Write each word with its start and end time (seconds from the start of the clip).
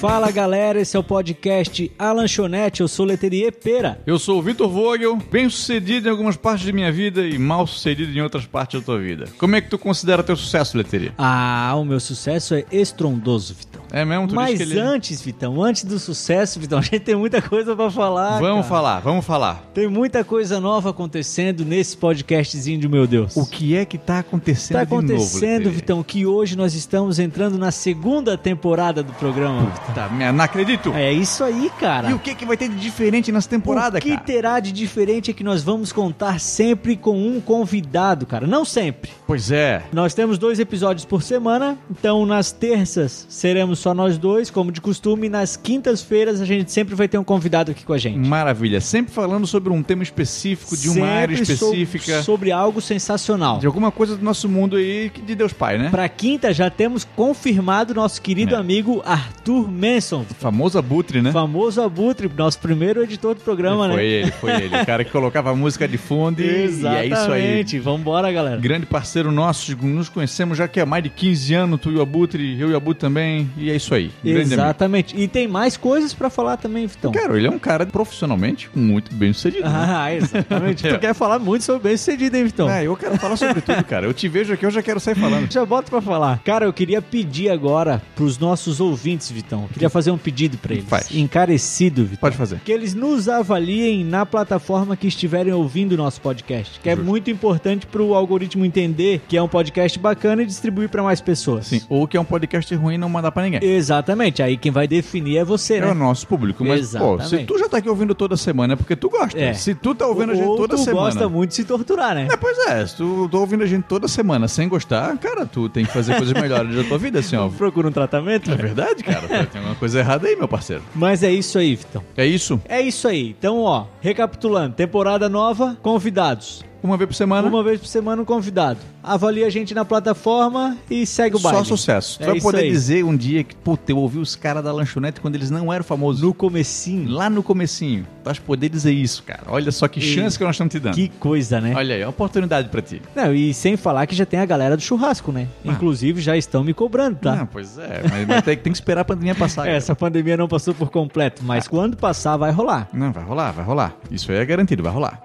Fala 0.00 0.30
galera, 0.30 0.80
esse 0.80 0.96
é 0.96 0.98
o 0.98 1.04
podcast 1.04 1.92
A 1.98 2.10
Lanchonete, 2.10 2.80
eu 2.80 2.88
sou 2.88 3.04
Leterier 3.04 3.52
Pera. 3.52 4.00
Eu 4.06 4.18
sou 4.18 4.38
o 4.38 4.42
Vitor 4.42 4.66
Vogel, 4.66 5.16
bem 5.30 5.46
sucedido 5.50 6.08
em 6.08 6.10
algumas 6.10 6.38
partes 6.38 6.64
de 6.64 6.72
minha 6.72 6.90
vida 6.90 7.20
e 7.26 7.38
mal 7.38 7.66
sucedido 7.66 8.10
em 8.10 8.22
outras 8.22 8.46
partes 8.46 8.80
da 8.80 8.86
tua 8.86 8.98
vida. 8.98 9.26
Como 9.36 9.56
é 9.56 9.60
que 9.60 9.68
tu 9.68 9.78
considera 9.78 10.22
teu 10.22 10.36
sucesso, 10.36 10.78
Leteria? 10.78 11.12
Ah, 11.18 11.74
o 11.76 11.84
meu 11.84 12.00
sucesso 12.00 12.54
é 12.54 12.64
estrondoso, 12.72 13.52
Vitão. 13.52 13.79
É 13.92 14.04
mesmo? 14.04 14.28
Tu 14.28 14.34
Mas 14.34 14.60
ele... 14.60 14.78
antes, 14.78 15.20
Vitão, 15.20 15.62
antes 15.62 15.84
do 15.84 15.98
sucesso, 15.98 16.60
Vitão, 16.60 16.78
a 16.78 16.82
gente 16.82 17.00
tem 17.00 17.16
muita 17.16 17.40
coisa 17.42 17.74
pra 17.74 17.90
falar. 17.90 18.38
Vamos 18.38 18.66
cara. 18.66 18.68
falar, 18.68 19.00
vamos 19.00 19.24
falar. 19.26 19.64
Tem 19.74 19.88
muita 19.88 20.22
coisa 20.24 20.60
nova 20.60 20.90
acontecendo 20.90 21.64
nesse 21.64 21.96
podcastzinho 21.96 22.78
de 22.78 22.88
meu 22.88 23.06
Deus. 23.06 23.36
O 23.36 23.46
que 23.46 23.76
é 23.76 23.84
que 23.84 23.98
tá 23.98 24.20
acontecendo 24.20 24.78
Tá 24.78 24.84
de 24.84 24.90
novo, 24.90 25.06
acontecendo, 25.06 25.50
Leteria? 25.58 25.70
Vitão, 25.70 26.02
que 26.02 26.26
hoje 26.26 26.56
nós 26.56 26.74
estamos 26.74 27.18
entrando 27.18 27.58
na 27.58 27.70
segunda 27.70 28.36
temporada 28.38 29.02
do 29.02 29.12
programa. 29.14 29.62
Vitão. 29.62 29.94
Tá, 29.94 30.08
me- 30.08 30.30
não 30.32 30.44
acredito. 30.44 30.92
É 30.94 31.12
isso 31.12 31.42
aí, 31.42 31.70
cara. 31.78 32.10
E 32.10 32.14
o 32.14 32.18
que, 32.18 32.34
que 32.34 32.44
vai 32.44 32.56
ter 32.56 32.68
de 32.68 32.76
diferente 32.76 33.32
nessa 33.32 33.48
temporada, 33.48 33.98
o 33.98 34.00
que 34.00 34.10
cara? 34.10 34.20
terá 34.20 34.60
de 34.60 34.70
diferente 34.72 35.30
é 35.30 35.34
que 35.34 35.42
nós 35.44 35.62
vamos 35.62 35.92
contar 35.92 36.38
sempre 36.38 36.96
com 36.96 37.16
um 37.16 37.40
convidado, 37.40 38.24
cara. 38.26 38.46
Não 38.46 38.64
sempre. 38.64 39.10
Pois 39.26 39.50
é. 39.50 39.82
Nós 39.92 40.14
temos 40.14 40.38
dois 40.38 40.58
episódios 40.60 41.04
por 41.04 41.22
semana, 41.22 41.76
então 41.90 42.24
nas 42.24 42.52
terças 42.52 43.26
seremos 43.28 43.79
só 43.80 43.94
nós 43.94 44.18
dois, 44.18 44.50
como 44.50 44.70
de 44.70 44.80
costume, 44.80 45.28
nas 45.28 45.56
quintas-feiras 45.56 46.40
a 46.40 46.44
gente 46.44 46.70
sempre 46.70 46.94
vai 46.94 47.08
ter 47.08 47.18
um 47.18 47.24
convidado 47.24 47.70
aqui 47.70 47.84
com 47.84 47.92
a 47.92 47.98
gente. 47.98 48.18
Maravilha. 48.18 48.80
Sempre 48.80 49.12
falando 49.12 49.46
sobre 49.46 49.72
um 49.72 49.82
tema 49.82 50.02
específico, 50.02 50.76
de 50.76 50.88
uma 50.88 51.06
área 51.06 51.36
Sempre 51.36 51.56
so- 51.56 51.64
específica, 51.74 52.22
sobre 52.22 52.52
algo 52.52 52.80
sensacional. 52.80 53.58
de 53.58 53.66
alguma 53.66 53.90
coisa 53.90 54.16
do 54.16 54.24
nosso 54.24 54.48
mundo 54.48 54.76
aí, 54.76 55.10
de 55.26 55.34
Deus 55.34 55.52
Pai, 55.52 55.78
né? 55.78 55.88
Pra 55.90 56.08
quinta 56.08 56.52
já 56.52 56.68
temos 56.70 57.04
confirmado 57.04 57.94
nosso 57.94 58.20
querido 58.20 58.54
É. 58.54 58.58
amigo 58.58 59.02
Arthur 59.04 59.70
Manson, 59.70 60.24
O 60.30 60.34
famoso 60.34 60.78
abutre, 60.78 61.22
né? 61.22 61.32
famoso 61.32 61.80
Abutre, 61.80 62.30
nosso 62.36 62.58
primeiro 62.58 63.02
editor 63.02 63.34
do 63.34 63.40
programa, 63.40 63.86
foi 63.88 63.96
né? 63.96 64.04
ele, 64.04 64.30
foi 64.32 64.50
ele. 64.52 64.76
O 64.76 64.86
cara 64.86 65.04
que 65.04 65.10
colocava 65.10 65.50
a 65.50 65.54
música 65.54 65.88
de 65.88 65.96
fundo 65.96 66.40
e, 66.40 66.44
e 66.44 66.48
é 66.48 66.64
isso 66.66 66.86
aí. 66.86 67.06
Exatamente. 67.10 67.78
Vambora, 67.78 68.30
galera. 68.30 68.60
Grande 68.60 68.86
parceiro 68.86 69.30
nosso, 69.32 69.76
nos 69.76 70.08
conhecemos 70.08 70.58
já 70.58 70.68
que 70.68 70.78
há 70.80 70.86
mais 70.86 71.02
de 71.02 71.08
15 71.10 71.54
anos, 71.54 71.80
tu 71.80 71.90
e 71.90 71.96
o 71.96 72.02
Abutre, 72.02 72.60
eu 72.60 72.70
e 72.70 72.72
o 72.72 72.76
Abutre 72.76 73.00
também, 73.00 73.48
e 73.56 73.69
é 73.70 73.76
isso 73.76 73.94
aí. 73.94 74.10
Exatamente. 74.24 75.16
E 75.16 75.28
tem 75.28 75.46
mais 75.48 75.76
coisas 75.76 76.12
pra 76.12 76.28
falar 76.30 76.56
também, 76.56 76.86
Vitão. 76.86 77.12
Cara, 77.12 77.36
ele 77.36 77.46
é 77.46 77.50
um 77.50 77.58
cara 77.58 77.86
profissionalmente 77.86 78.68
muito 78.74 79.14
bem 79.14 79.32
sucedido. 79.32 79.64
né? 79.64 79.70
Ah, 79.74 80.14
exatamente. 80.14 80.80
É. 80.90 80.94
Tu 80.94 80.98
quer 80.98 81.14
falar 81.14 81.38
muito 81.38 81.62
sobre 81.64 81.88
bem 81.88 81.96
sucedido, 81.96 82.36
hein, 82.36 82.44
Vitão? 82.44 82.68
Ah, 82.68 82.82
eu 82.82 82.96
quero 82.96 83.16
falar 83.18 83.36
sobre 83.36 83.60
tudo, 83.60 83.84
cara. 83.84 84.06
Eu 84.06 84.14
te 84.14 84.28
vejo 84.28 84.52
aqui, 84.52 84.64
eu 84.64 84.70
já 84.70 84.82
quero 84.82 84.98
sair 84.98 85.14
falando. 85.14 85.50
Já 85.52 85.64
boto 85.64 85.90
pra 85.90 86.00
falar. 86.00 86.38
Cara, 86.44 86.64
eu 86.64 86.72
queria 86.72 87.00
pedir 87.02 87.48
agora 87.50 88.00
pros 88.14 88.38
nossos 88.38 88.80
ouvintes, 88.80 89.30
Vitão. 89.30 89.68
Queria 89.72 89.90
fazer 89.90 90.10
um 90.10 90.18
pedido 90.18 90.56
pra 90.58 90.72
eles. 90.74 90.84
Faz. 90.88 91.10
Encarecido, 91.14 92.02
Vitão. 92.04 92.20
Pode 92.20 92.36
fazer. 92.36 92.60
Que 92.64 92.72
eles 92.72 92.94
nos 92.94 93.28
avaliem 93.28 94.04
na 94.04 94.24
plataforma 94.26 94.96
que 94.96 95.06
estiverem 95.06 95.52
ouvindo 95.52 95.92
o 95.92 95.96
nosso 95.96 96.20
podcast. 96.20 96.80
Que 96.80 96.88
é 96.88 96.92
Justo. 96.96 97.06
muito 97.08 97.30
importante 97.30 97.86
pro 97.86 98.14
algoritmo 98.14 98.64
entender 98.64 99.20
que 99.28 99.36
é 99.36 99.42
um 99.42 99.48
podcast 99.48 99.98
bacana 99.98 100.42
e 100.42 100.46
distribuir 100.46 100.88
pra 100.88 101.02
mais 101.02 101.20
pessoas. 101.20 101.66
Sim, 101.66 101.82
ou 101.88 102.06
que 102.08 102.16
é 102.16 102.20
um 102.20 102.24
podcast 102.24 102.74
ruim 102.74 102.94
e 102.94 102.98
não 102.98 103.08
mandar 103.08 103.30
pra 103.32 103.42
ninguém. 103.42 103.59
Exatamente. 103.60 104.42
Aí 104.42 104.56
quem 104.56 104.70
vai 104.72 104.86
definir 104.88 105.38
é 105.38 105.44
você, 105.44 105.74
É 105.74 105.80
né? 105.80 105.86
o 105.90 105.94
nosso 105.94 106.26
público, 106.26 106.64
mas 106.64 106.92
pô, 106.92 107.16
se 107.18 107.24
Exatamente. 107.24 107.46
tu 107.46 107.58
já 107.58 107.68
tá 107.68 107.76
aqui 107.78 107.88
ouvindo 107.88 108.14
toda 108.14 108.36
semana 108.36 108.72
é 108.74 108.76
porque 108.76 108.96
tu 108.96 109.08
gosta. 109.08 109.38
É. 109.38 109.52
Se 109.54 109.74
tu 109.74 109.94
tá 109.94 110.06
ouvindo 110.06 110.32
a 110.32 110.34
gente 110.34 110.46
Ou 110.46 110.56
toda 110.56 110.76
tu 110.76 110.82
semana. 110.82 111.02
gosta 111.06 111.28
muito 111.28 111.50
de 111.50 111.56
se 111.56 111.64
torturar, 111.64 112.14
né? 112.14 112.28
É, 112.30 112.36
pois 112.36 112.58
é, 112.66 112.86
se 112.86 112.96
tu 112.96 113.28
tá 113.30 113.38
ouvindo 113.38 113.62
a 113.62 113.66
gente 113.66 113.84
toda 113.84 114.08
semana 114.08 114.48
sem 114.48 114.68
gostar, 114.68 115.16
cara, 115.18 115.44
tu 115.46 115.68
tem 115.68 115.84
que 115.84 115.92
fazer 115.92 116.16
coisas 116.16 116.32
melhores 116.40 116.74
da 116.74 116.84
tua 116.84 116.98
vida, 116.98 117.18
assim, 117.20 117.36
ó. 117.36 117.48
Procura 117.48 117.88
um 117.88 117.92
tratamento. 117.92 118.50
É 118.50 118.56
verdade, 118.56 119.02
cara. 119.02 119.26
Tem 119.46 119.58
alguma 119.60 119.74
coisa 119.76 119.98
errada 119.98 120.26
aí, 120.28 120.36
meu 120.36 120.48
parceiro. 120.48 120.82
Mas 120.94 121.22
é 121.22 121.30
isso 121.30 121.58
aí, 121.58 121.74
Vitão. 121.74 122.02
É 122.16 122.26
isso. 122.26 122.60
É 122.68 122.80
isso 122.80 123.06
aí. 123.08 123.34
Então, 123.38 123.58
ó, 123.62 123.86
recapitulando, 124.00 124.74
temporada 124.74 125.28
nova, 125.28 125.76
convidados. 125.82 126.64
Uma 126.82 126.96
vez 126.96 127.08
por 127.08 127.14
semana. 127.14 127.48
Uma 127.48 127.62
vez 127.62 127.78
por 127.80 127.86
semana 127.86 128.22
um 128.22 128.24
convidado. 128.24 128.78
Avalia 129.02 129.46
a 129.46 129.50
gente 129.50 129.74
na 129.74 129.84
plataforma 129.84 130.76
e 130.90 131.06
segue 131.06 131.36
o 131.36 131.38
baile. 131.38 131.58
Só 131.58 131.64
sucesso. 131.64 132.18
Tu 132.18 132.24
É 132.24 132.26
vai 132.26 132.40
poder 132.40 132.58
aí. 132.62 132.70
dizer 132.70 133.04
um 133.04 133.16
dia 133.16 133.42
que, 133.44 133.54
puta, 133.54 133.92
eu 133.92 133.98
ouvi 133.98 134.18
os 134.18 134.34
caras 134.36 134.62
da 134.64 134.72
lanchonete 134.72 135.20
quando 135.20 135.34
eles 135.34 135.50
não 135.50 135.72
eram 135.72 135.84
famosos. 135.84 136.22
No 136.22 136.32
comecinho. 136.34 137.08
Lá 137.10 137.28
no 137.30 137.42
comecinho. 137.42 138.04
Tu 138.22 138.24
vais 138.24 138.38
poder 138.38 138.68
dizer 138.68 138.92
isso, 138.92 139.22
cara. 139.22 139.42
Olha 139.48 139.70
só 139.72 139.88
que 139.88 140.00
E- 140.00 140.02
chance 140.02 140.36
que 140.38 140.44
nós 140.44 140.54
estamos 140.54 140.72
te 140.72 140.78
dando. 140.80 140.94
Que 140.94 141.08
coisa, 141.08 141.60
né? 141.60 141.72
Olha 141.74 141.94
aí, 141.94 142.00
é 142.02 142.04
uma 142.04 142.10
oportunidade 142.10 142.68
pra 142.68 142.82
ti. 142.82 143.00
Não, 143.14 143.34
e 143.34 143.52
sem 143.54 143.76
falar 143.76 144.06
que 144.06 144.14
já 144.14 144.26
tem 144.26 144.40
a 144.40 144.46
galera 144.46 144.76
do 144.76 144.82
churrasco, 144.82 145.32
né? 145.32 145.48
Ah. 145.64 145.70
Inclusive 145.72 146.20
já 146.20 146.36
estão 146.36 146.62
me 146.64 146.74
cobrando, 146.74 147.16
tá? 147.16 147.42
Ah, 147.42 147.46
pois 147.50 147.78
é, 147.78 148.02
mas, 148.10 148.26
mas 148.26 148.42
tem, 148.44 148.56
tem 148.56 148.72
que 148.72 148.76
esperar 148.76 149.00
a 149.02 149.04
pandemia 149.04 149.34
passar. 149.34 149.64
cara. 149.64 149.76
Essa 149.76 149.94
pandemia 149.94 150.36
não 150.36 150.48
passou 150.48 150.74
por 150.74 150.90
completo, 150.90 151.42
mas 151.44 151.66
quando 151.68 151.96
passar 151.96 152.36
vai 152.36 152.50
rolar. 152.52 152.88
Não, 152.92 153.12
vai 153.12 153.24
rolar, 153.24 153.50
vai 153.52 153.64
rolar. 153.64 153.94
Isso 154.10 154.30
aí 154.32 154.38
é 154.38 154.44
garantido, 154.44 154.82
vai 154.82 154.92
rolar. 154.92 155.22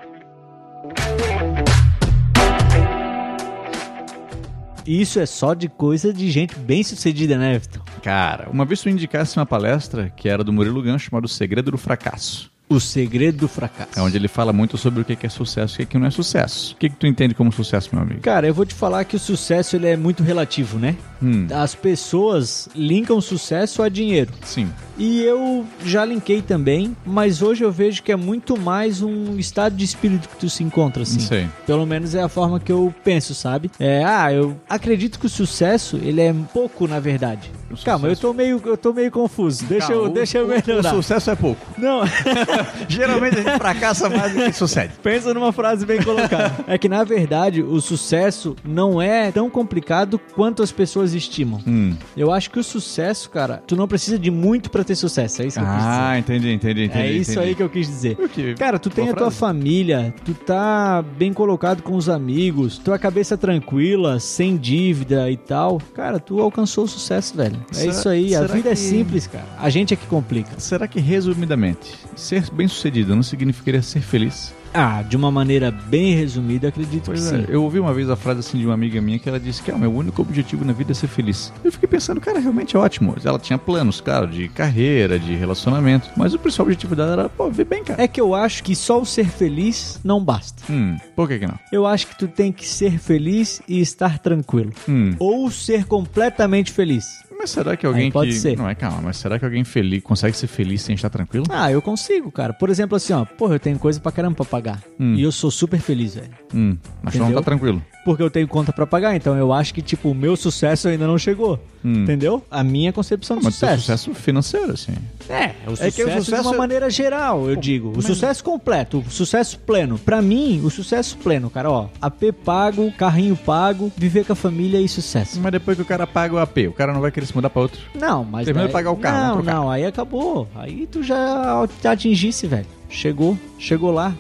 Isso 4.85 5.19
é 5.19 5.25
só 5.25 5.53
de 5.53 5.68
coisa 5.68 6.13
de 6.13 6.29
gente 6.31 6.56
bem 6.56 6.84
sucedida, 6.84 7.38
né, 7.38 7.56
Everton? 7.56 7.79
Cara, 8.01 8.50
uma 8.50 8.66
vez 8.66 8.81
tu 8.81 8.90
indicasse 8.90 9.38
uma 9.38 9.46
palestra 9.46 10.12
que 10.16 10.29
era 10.29 10.44
do 10.44 10.53
Murilo 10.53 10.81
Gancho 10.81 11.09
chamada 11.09 11.25
O 11.25 11.29
Segredo 11.29 11.72
do 11.72 11.78
Fracasso. 11.78 12.51
O 12.68 12.80
segredo 12.80 13.38
do 13.40 13.48
fracasso. 13.48 13.92
É 13.96 14.02
onde 14.02 14.18
ele 14.18 14.28
fala 14.28 14.52
muito 14.52 14.78
sobre 14.78 15.02
o 15.02 15.06
que 15.06 15.26
é 15.26 15.30
sucesso 15.30 15.81
e 15.81 15.84
o 15.84 15.88
que 15.88 15.98
não 16.00 16.08
é 16.08 16.12
sucesso. 16.12 16.74
O 16.74 16.78
que, 16.78 16.90
que 16.90 16.96
tu 16.96 17.06
entende 17.06 17.36
como 17.36 17.52
sucesso, 17.52 17.90
meu 17.94 18.02
amigo? 18.02 18.22
Cara, 18.22 18.48
eu 18.48 18.53
vou 18.53 18.66
te 18.66 18.74
falar 18.74 19.03
que 19.06 19.16
o 19.16 19.20
sucesso 19.20 19.76
ele 19.76 19.88
é 19.88 19.96
muito 19.96 20.24
relativo, 20.24 20.80
né? 20.80 20.96
Hum, 21.22 21.48
As 21.53 21.76
pessoas 21.76 22.68
linkam 22.76 23.22
sucesso 23.22 23.81
a 23.84 23.90
dinheiro. 23.90 24.31
sim. 24.44 24.70
E 24.98 25.22
eu 25.24 25.66
já 25.84 26.06
linkei 26.06 26.42
também, 26.42 26.96
mas 27.06 27.42
hoje 27.42 27.66
eu 27.66 27.70
vejo 27.70 28.02
que 28.02 28.14
é 28.14 28.16
muito 28.16 28.58
mais 28.58 29.02
um 29.02 29.38
estado 29.38 29.76
de 29.76 29.84
espírito 29.84 30.30
que 30.30 30.38
tu 30.38 30.50
se 30.50 30.64
encontra, 30.64 31.03
assim. 31.03 31.20
Sei. 31.20 31.50
Pelo 31.68 31.86
menos 31.86 32.16
é 32.16 32.24
a 32.24 32.30
forma 32.30 32.62
que 32.62 32.72
eu 32.72 32.96
penso, 33.03 33.36
sabe? 33.36 33.70
É, 33.78 34.06
ah, 34.06 34.32
eu 34.32 34.56
acredito 34.70 35.20
que 35.20 35.26
o 35.26 35.30
sucesso, 35.30 35.97
ele 36.02 36.22
é 36.22 36.34
pouco, 36.53 36.88
na 36.88 37.02
verdade. 37.02 37.52
Calma, 37.84 38.08
eu 38.08 38.16
tô 38.16 38.32
meio, 38.34 38.62
eu 38.64 38.78
tô 38.78 38.94
meio 38.94 39.12
confuso. 39.12 39.66
Deixa 39.66 39.88
Calma, 39.90 40.03
eu, 40.03 40.09
deixa 40.14 40.38
eu 40.38 40.47
melhorar. 40.47 40.94
O 40.94 40.96
sucesso 40.96 41.30
é 41.30 41.36
pouco. 41.36 41.59
Não, 41.78 42.03
Geralmente 42.88 43.39
a 43.39 43.41
gente 43.43 43.57
fracassa 43.57 44.09
mais 44.09 44.33
do 44.33 44.43
que 44.43 44.53
sucede. 44.53 44.93
pensa 45.01 45.33
numa 45.33 45.51
frase 45.51 45.85
bem 45.85 46.01
colocada. 46.01 46.53
É 46.67 46.77
que, 46.77 46.89
na 46.89 47.03
verdade, 47.03 47.61
o 47.61 47.79
sucesso 47.79 48.55
não 48.63 49.01
é 49.01 49.31
tão 49.31 49.49
complicado 49.49 50.19
quanto 50.33 50.63
as 50.63 50.71
pessoas 50.71 51.13
estimam. 51.13 51.61
Hum. 51.66 51.95
Eu 52.17 52.31
acho 52.31 52.49
que 52.49 52.59
o 52.59 52.63
sucesso, 52.63 53.29
cara, 53.29 53.61
tu 53.67 53.75
não 53.75 53.88
precisa 53.88 54.17
de 54.17 54.31
muito 54.31 54.69
pra 54.71 54.83
ter 54.83 54.95
sucesso. 54.95 55.41
É 55.41 55.45
isso 55.45 55.59
que 55.59 55.63
eu 55.66 55.67
quis 55.69 55.77
dizer. 55.77 55.89
Ah, 55.89 56.19
entendi, 56.19 56.51
entendi, 56.53 56.83
entendi. 56.85 57.03
é 57.03 57.11
isso 57.11 57.31
entendi. 57.31 57.47
aí 57.47 57.55
que 57.55 57.63
eu 57.63 57.69
quis 57.69 57.88
dizer. 57.88 58.17
O 58.19 58.27
quê? 58.27 58.55
Cara, 58.57 58.79
tu 58.79 58.89
tem 58.89 59.09
a 59.09 59.13
tua 59.13 59.31
família, 59.31 60.13
tu 60.23 60.33
tá 60.33 61.03
bem 61.17 61.31
colocado 61.33 61.81
com 61.83 61.95
os 61.95 62.09
amigos, 62.09 62.77
tua 62.77 62.97
cabeça 62.97 63.37
tranquila, 63.37 64.19
sem 64.19 64.57
dívida 64.57 65.29
e 65.29 65.37
tal. 65.37 65.79
Cara, 65.93 66.19
tu 66.19 66.39
alcançou 66.41 66.85
o 66.85 66.87
sucesso, 66.87 67.35
velho. 67.37 67.57
É 67.72 67.73
Será- 67.73 67.91
isso 67.91 68.09
aí. 68.09 68.35
A 68.35 68.41
vida 68.43 68.69
é 68.69 68.73
que- 68.73 68.77
simples, 68.79 69.27
cara. 69.27 69.45
A 69.57 69.69
gente 69.69 69.93
é 69.93 69.97
que 69.97 70.05
complica. 70.07 70.51
Será 70.59 70.87
que, 70.87 70.99
resumidamente, 70.99 71.93
ser 72.16 72.44
bem 72.50 72.67
sucedido 72.67 73.16
não 73.16 73.23
significaria 73.23 73.81
ser 73.81 74.01
feliz? 74.01 74.53
Ah, 74.78 75.01
de 75.03 75.16
uma 75.16 75.31
maneira 75.31 75.72
bem 75.72 76.13
resumida, 76.16 76.67
acredito 76.67 77.03
que 77.03 77.11
Pois 77.11 77.22
sim. 77.22 77.38
é, 77.38 77.45
eu 77.47 77.63
ouvi 77.63 77.79
uma 77.79 77.94
vez 77.94 78.09
a 78.09 78.16
frase 78.17 78.41
assim 78.41 78.57
de 78.59 78.66
uma 78.66 78.73
amiga 78.73 79.00
minha 79.00 79.17
que 79.17 79.29
ela 79.29 79.39
disse 79.39 79.63
que 79.63 79.72
ah, 79.72 79.75
o 79.75 79.79
meu 79.79 79.89
único 79.89 80.22
objetivo 80.22 80.66
na 80.66 80.73
vida 80.73 80.91
é 80.91 80.94
ser 80.94 81.07
feliz. 81.07 81.53
Eu 81.63 81.72
fiquei 81.72 81.88
pensando, 81.88 82.19
cara, 82.19 82.39
realmente 82.39 82.75
é 82.75 82.79
ótimo. 82.79 83.16
Ela 83.23 83.39
tinha 83.39 83.57
planos, 83.57 84.01
claro, 84.01 84.28
de 84.28 84.50
carreira, 84.50 85.17
de 85.17 85.34
relacionamento, 85.34 86.09
mas 86.17 86.34
o 86.34 86.39
principal 86.39 86.66
objetivo 86.66 86.94
dela 86.94 87.13
era, 87.13 87.29
pô, 87.29 87.50
ver 87.50 87.63
bem, 87.63 87.85
cara. 87.85 88.03
É 88.03 88.05
que 88.05 88.19
eu 88.19 88.35
acho 88.35 88.66
que 88.66 88.75
só 88.75 89.00
o 89.00 89.05
ser 89.05 89.29
feliz 89.29 89.97
não 90.03 90.22
basta. 90.22 90.61
Hum, 90.69 90.97
por 91.16 91.29
que 91.29 91.39
que 91.39 91.47
não? 91.47 91.57
Eu 91.72 91.88
acho 91.88 92.07
que 92.07 92.17
tu 92.17 92.28
tem 92.28 92.51
que 92.51 92.67
ser 92.67 93.00
feliz 93.00 93.61
e 93.69 93.79
estar 93.79 94.19
tranquilo. 94.19 94.73
Hum, 94.89 95.16
Ou 95.19 95.50
ser 95.50 95.85
completamente 95.85 96.73
feliz. 96.73 97.23
Mas 97.45 97.51
será 97.51 97.78
que 97.78 97.85
alguém 97.85 98.06
Aí 98.06 98.11
pode 98.11 98.31
que... 98.31 98.38
ser. 98.38 98.57
Não, 98.57 98.67
é 98.67 98.73
calma, 98.73 99.02
mas 99.03 99.17
será 99.17 99.37
que 99.37 99.46
alguém 99.46 99.64
feliz 99.64 100.02
consegue 100.02 100.35
ser 100.35 100.47
feliz 100.47 100.81
sem 100.81 100.96
estar 100.96 101.11
tranquilo? 101.11 101.46
Ah, 101.49 101.72
eu 101.72 101.79
consigo, 101.79 102.31
cara. 102.31 102.53
Por 102.53 102.72
exemplo, 102.72 102.96
assim, 102.96 103.14
ó, 103.14 103.23
porra, 103.23 103.53
eu 103.55 103.59
tenho 103.59 103.78
coisa 103.78 103.99
pra 103.99 104.11
caramba 104.11 104.35
pra 104.35 104.46
pagar. 104.46 104.81
Hum. 104.99 105.14
E 105.14 105.22
eu 105.22 105.31
sou 105.31 105.52
super 105.52 105.79
feliz, 105.79 106.16
velho. 106.16 106.31
Hum, 106.52 106.75
mas 107.03 107.14
tu 107.14 107.20
não 107.20 107.25
Entendeu? 107.28 107.41
tá 107.43 107.46
tranquilo. 107.46 107.84
Porque 108.05 108.22
eu 108.23 108.29
tenho 108.29 108.47
conta 108.47 108.72
pra 108.72 108.85
pagar, 108.85 109.16
então 109.16 109.35
eu 109.35 109.52
acho 109.52 109.73
que, 109.73 109.81
tipo, 109.81 110.09
o 110.11 110.16
meu 110.16 110.37
sucesso 110.37 110.87
ainda 110.87 111.07
não 111.07 111.17
chegou. 111.17 111.59
Hum. 111.84 112.03
Entendeu? 112.03 112.41
A 112.49 112.63
minha 112.63 112.93
concepção 112.93 113.37
de 113.37 113.43
Mas 113.43 113.55
sucesso. 113.55 113.81
sucesso 113.81 114.13
financeiro, 114.13 114.72
assim. 114.73 114.93
É, 115.28 115.52
o 115.67 115.73
É 115.79 115.91
que 115.91 116.03
o 116.03 116.05
sucesso, 116.05 116.19
de 116.19 116.25
sucesso 116.25 116.43
uma 116.43 116.53
é- 116.55 116.57
maneira 116.57 116.90
geral, 116.90 117.49
eu 117.49 117.55
digo. 117.55 117.91
O 117.97 118.02
sucesso 118.03 118.43
completo, 118.43 119.03
o 119.05 119.09
sucesso 119.11 119.57
pleno. 119.59 119.97
Pra 119.97 120.22
mim, 120.22 120.61
o 120.63 120.69
sucesso 120.69 121.17
pleno, 121.17 121.49
cara, 121.49 121.69
ó. 121.72 121.87
AP 122.02 122.31
pago, 122.31 122.91
carrinho 122.91 123.35
pago, 123.35 123.91
viver 123.97 124.23
com 124.23 124.34
a 124.34 124.35
família 124.35 124.79
e 124.79 124.87
sucesso. 124.87 125.40
Mas 125.41 125.51
depois 125.51 125.75
que 125.75 125.81
o 125.81 125.85
cara 125.85 126.05
paga 126.08 126.35
o 126.35 126.37
AP, 126.40 126.67
o 126.67 126.73
cara 126.73 126.93
não 126.93 127.01
vai 127.01 127.11
querer 127.11 127.25
se 127.25 127.35
mudar 127.35 127.49
pra 127.49 127.63
outro. 127.63 127.81
Não, 127.99 128.23
mas. 128.23 128.46
Terminou 128.46 128.67
de 128.67 128.73
daí- 128.73 128.84
pagar 128.84 128.91
o 128.91 128.97
carro, 128.97 129.17
Não, 129.17 129.28
vamos 129.29 129.43
trocar. 129.46 129.59
não, 129.61 129.69
aí 129.72 129.85
acabou. 129.85 130.47
Aí 130.55 130.87
tu 130.91 131.01
já 131.03 131.67
atingisse, 131.84 132.46
velho. 132.47 132.67
Chegou, 132.96 133.38
chegou 133.59 133.92
lá. 133.92 134.16